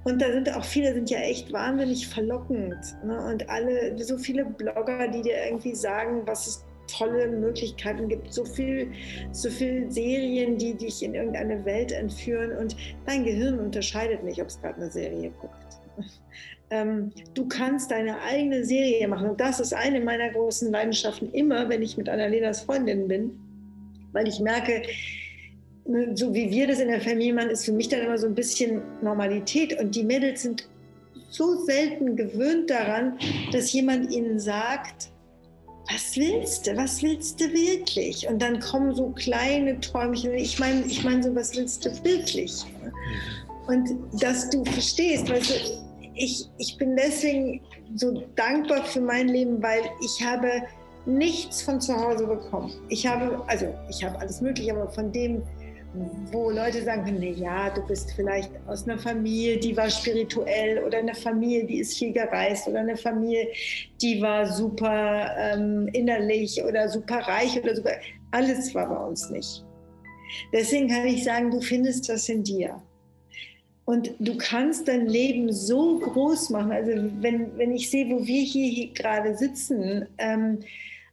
Und 0.03 0.21
da 0.21 0.31
sind 0.31 0.53
auch 0.55 0.63
viele, 0.63 0.93
sind 0.93 1.09
ja 1.09 1.19
echt 1.19 1.51
wahnsinnig 1.51 2.07
verlockend. 2.07 2.77
Ne? 3.03 3.25
Und 3.25 3.49
alle, 3.49 3.97
so 4.03 4.17
viele 4.17 4.45
Blogger, 4.45 5.07
die 5.07 5.23
dir 5.23 5.45
irgendwie 5.45 5.73
sagen, 5.73 6.21
was 6.25 6.47
es 6.47 6.65
tolle 6.87 7.27
Möglichkeiten 7.27 8.07
gibt, 8.07 8.31
so 8.31 8.45
viel, 8.45 8.91
so 9.31 9.49
viel 9.49 9.89
Serien, 9.91 10.57
die 10.59 10.75
dich 10.75 11.01
in 11.01 11.15
irgendeine 11.15 11.65
Welt 11.65 11.91
entführen. 11.91 12.55
Und 12.57 12.75
dein 13.07 13.23
Gehirn 13.23 13.59
unterscheidet 13.59 14.23
nicht, 14.23 14.39
ob 14.39 14.47
es 14.47 14.61
gerade 14.61 14.75
eine 14.75 14.91
Serie 14.91 15.31
guckt. 15.41 15.79
Ähm, 16.71 17.11
du 17.33 17.47
kannst 17.47 17.91
deine 17.91 18.19
eigene 18.21 18.65
Serie 18.65 19.07
machen. 19.07 19.29
Und 19.29 19.39
das 19.39 19.59
ist 19.59 19.73
eine 19.73 19.99
meiner 19.99 20.29
großen 20.29 20.71
Leidenschaften 20.71 21.31
immer, 21.33 21.69
wenn 21.69 21.81
ich 21.81 21.97
mit 21.97 22.09
Annalenas 22.09 22.61
Freundin 22.61 23.07
bin, 23.07 23.31
weil 24.13 24.27
ich 24.27 24.39
merke, 24.39 24.81
ne, 25.85 26.15
so 26.15 26.33
wie 26.33 26.49
wir 26.49 26.67
das 26.67 26.79
in 26.79 26.87
der 26.87 27.01
Familie 27.01 27.33
machen, 27.33 27.49
ist 27.49 27.65
für 27.65 27.71
mich 27.71 27.89
dann 27.89 28.01
immer 28.01 28.17
so 28.17 28.27
ein 28.27 28.35
bisschen 28.35 28.81
Normalität. 29.01 29.79
Und 29.79 29.95
die 29.95 30.03
Mädels 30.03 30.41
sind 30.41 30.67
so 31.29 31.63
selten 31.65 32.15
gewöhnt 32.15 32.69
daran, 32.69 33.17
dass 33.51 33.71
jemand 33.73 34.11
ihnen 34.11 34.39
sagt, 34.39 35.11
was 35.91 36.17
willst 36.17 36.65
du? 36.65 36.75
Was 36.77 37.03
willst 37.03 37.39
du 37.39 37.45
wirklich? 37.53 38.27
Und 38.27 38.41
dann 38.41 38.59
kommen 38.59 38.95
so 38.95 39.09
kleine 39.09 39.79
Träumchen. 39.79 40.33
Ich 40.33 40.57
meine, 40.59 40.83
ich 40.85 41.03
meine 41.03 41.21
so, 41.21 41.35
was 41.35 41.55
willst 41.55 41.85
du 41.85 41.91
wirklich? 42.03 42.63
Und 43.67 43.89
dass 44.21 44.49
du 44.49 44.63
verstehst, 44.65 45.29
weißt 45.29 45.49
du, 45.51 45.84
ich, 46.15 46.49
ich 46.57 46.77
bin 46.77 46.95
deswegen 46.95 47.61
so 47.95 48.23
dankbar 48.35 48.83
für 48.85 49.01
mein 49.01 49.27
Leben, 49.27 49.61
weil 49.61 49.81
ich 50.03 50.25
habe 50.25 50.49
nichts 51.05 51.61
von 51.61 51.79
zu 51.79 51.95
Hause 51.95 52.25
bekommen. 52.25 52.71
Ich 52.89 53.05
habe, 53.05 53.43
also 53.47 53.73
ich 53.89 54.03
habe 54.03 54.19
alles 54.19 54.41
Mögliche, 54.41 54.71
aber 54.71 54.89
von 54.89 55.11
dem, 55.11 55.43
wo 56.31 56.49
Leute 56.49 56.83
sagen 56.83 57.17
nee, 57.19 57.31
ja, 57.31 57.69
du 57.69 57.81
bist 57.85 58.11
vielleicht 58.15 58.51
aus 58.67 58.87
einer 58.87 58.97
Familie, 58.97 59.57
die 59.57 59.77
war 59.77 59.89
spirituell 59.89 60.83
oder 60.83 60.97
eine 60.97 61.15
Familie, 61.15 61.65
die 61.65 61.79
ist 61.79 61.97
viel 61.97 62.11
gereist 62.11 62.67
oder 62.67 62.79
eine 62.79 62.97
Familie, 62.97 63.47
die 64.01 64.21
war 64.21 64.45
super 64.51 65.29
ähm, 65.37 65.87
innerlich 65.93 66.61
oder 66.63 66.89
super 66.89 67.19
reich 67.19 67.57
oder 67.61 67.75
super. 67.75 67.91
Alles 68.31 68.73
war 68.75 68.89
bei 68.89 69.05
uns 69.05 69.29
nicht. 69.29 69.63
Deswegen 70.51 70.89
kann 70.89 71.05
ich 71.05 71.23
sagen, 71.23 71.51
du 71.51 71.61
findest 71.61 72.09
das 72.09 72.27
in 72.27 72.43
dir. 72.43 72.81
Und 73.85 74.15
du 74.19 74.35
kannst 74.37 74.87
dein 74.87 75.05
Leben 75.05 75.51
so 75.53 75.99
groß 75.99 76.49
machen. 76.49 76.71
Also 76.71 76.91
wenn, 77.21 77.55
wenn 77.57 77.71
ich 77.71 77.89
sehe, 77.89 78.09
wo 78.09 78.25
wir 78.25 78.41
hier, 78.41 78.69
hier 78.69 78.93
gerade 78.93 79.37
sitzen 79.37 80.07
ähm, 80.17 80.59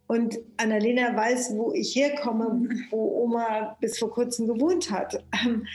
und 0.07 0.39
Annalena 0.57 1.15
weiß, 1.15 1.55
wo 1.57 1.73
ich 1.75 1.95
herkomme, 1.95 2.69
wo 2.91 3.25
Oma 3.25 3.77
bis 3.81 3.99
vor 3.99 4.11
kurzem 4.11 4.47
gewohnt 4.47 4.91
hat. 4.91 5.23
Ähm, 5.45 5.67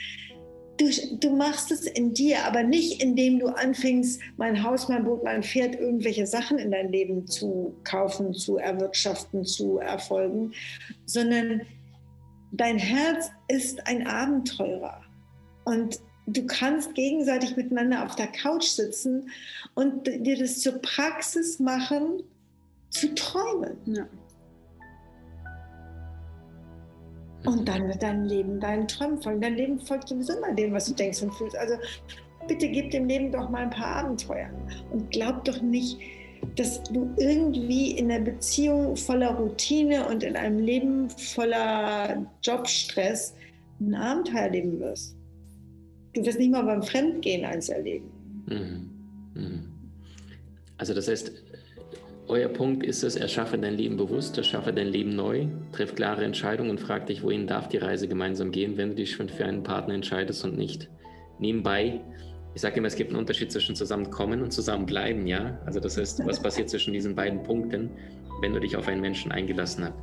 du, 0.78 0.90
du 1.20 1.36
machst 1.36 1.70
es 1.70 1.86
in 1.86 2.14
dir, 2.14 2.44
aber 2.44 2.64
nicht 2.64 3.02
indem 3.02 3.38
du 3.38 3.46
anfängst, 3.46 4.20
mein 4.36 4.62
Haus, 4.62 4.88
mein 4.88 5.04
Boot, 5.04 5.22
mein 5.22 5.44
Pferd, 5.44 5.76
irgendwelche 5.76 6.26
Sachen 6.26 6.58
in 6.58 6.72
dein 6.72 6.90
Leben 6.90 7.28
zu 7.28 7.74
kaufen, 7.84 8.34
zu 8.34 8.56
erwirtschaften, 8.56 9.44
zu 9.44 9.78
erfolgen, 9.78 10.52
sondern 11.04 11.62
dein 12.52 12.78
Herz 12.78 13.30
ist 13.48 13.86
ein 13.86 14.06
Abenteurer. 14.06 15.00
Und 15.64 16.00
du 16.32 16.46
kannst 16.46 16.94
gegenseitig 16.94 17.56
miteinander 17.56 18.04
auf 18.04 18.14
der 18.14 18.28
Couch 18.28 18.64
sitzen 18.64 19.30
und 19.74 20.06
dir 20.06 20.38
das 20.38 20.60
zur 20.60 20.74
Praxis 20.80 21.58
machen, 21.58 22.22
zu 22.90 23.14
träumen. 23.14 23.76
Ja. 23.86 24.06
Und 27.44 27.68
dann 27.68 27.88
wird 27.88 28.02
dein 28.02 28.24
Leben 28.24 28.60
deinen 28.60 28.88
Träumen 28.88 29.22
folgen. 29.22 29.40
Dein 29.40 29.54
Leben 29.54 29.80
folgt 29.80 30.08
sowieso 30.08 30.34
immer 30.34 30.52
dem, 30.54 30.72
was 30.72 30.86
du 30.86 30.94
denkst 30.94 31.22
und 31.22 31.32
fühlst. 31.34 31.56
Also 31.56 31.74
bitte 32.46 32.68
gib 32.68 32.90
dem 32.90 33.06
Leben 33.06 33.30
doch 33.30 33.48
mal 33.48 33.62
ein 33.62 33.70
paar 33.70 33.96
Abenteuer. 33.96 34.50
Und 34.90 35.10
glaub 35.10 35.44
doch 35.44 35.60
nicht, 35.62 35.98
dass 36.56 36.82
du 36.84 37.10
irgendwie 37.16 37.92
in 37.92 38.10
einer 38.10 38.24
Beziehung 38.24 38.96
voller 38.96 39.34
Routine 39.34 40.06
und 40.08 40.22
in 40.22 40.36
einem 40.36 40.58
Leben 40.58 41.10
voller 41.10 42.26
Jobstress 42.42 43.34
ein 43.80 43.94
Abenteuer 43.94 44.48
leben 44.50 44.80
wirst. 44.80 45.17
Du 46.18 46.26
wirst 46.26 46.38
nicht 46.38 46.50
mal 46.50 46.62
beim 46.62 46.82
Fremdgehen 46.82 47.44
eins 47.44 47.68
erleben. 47.68 48.10
Mhm. 48.46 48.90
Mhm. 49.34 49.64
Also 50.76 50.94
das 50.94 51.08
heißt, 51.08 51.32
euer 52.28 52.48
Punkt 52.48 52.84
ist 52.84 53.04
es, 53.04 53.16
erschaffe 53.16 53.56
dein 53.56 53.74
Leben 53.74 53.96
bewusst, 53.96 54.36
erschaffe 54.36 54.72
dein 54.72 54.88
Leben 54.88 55.14
neu, 55.14 55.46
triff 55.72 55.94
klare 55.94 56.24
Entscheidungen 56.24 56.70
und 56.70 56.80
frag 56.80 57.06
dich, 57.06 57.22
wohin 57.22 57.46
darf 57.46 57.68
die 57.68 57.78
Reise 57.78 58.08
gemeinsam 58.08 58.50
gehen, 58.50 58.76
wenn 58.76 58.90
du 58.90 58.94
dich 58.96 59.12
schon 59.12 59.28
für 59.28 59.44
einen 59.44 59.62
Partner 59.62 59.94
entscheidest 59.94 60.44
und 60.44 60.56
nicht 60.56 60.90
nebenbei. 61.38 62.00
Ich 62.54 62.62
sage 62.62 62.76
immer, 62.76 62.88
es 62.88 62.96
gibt 62.96 63.10
einen 63.10 63.18
Unterschied 63.18 63.52
zwischen 63.52 63.76
zusammenkommen 63.76 64.42
und 64.42 64.52
zusammenbleiben, 64.52 65.26
ja. 65.26 65.58
Also 65.64 65.80
das 65.80 65.96
heißt, 65.96 66.26
was 66.26 66.42
passiert 66.42 66.68
zwischen 66.68 66.92
diesen 66.92 67.14
beiden 67.14 67.42
Punkten, 67.44 67.90
wenn 68.40 68.52
du 68.52 68.60
dich 68.60 68.76
auf 68.76 68.88
einen 68.88 69.00
Menschen 69.00 69.30
eingelassen 69.32 69.84
hast. 69.84 69.94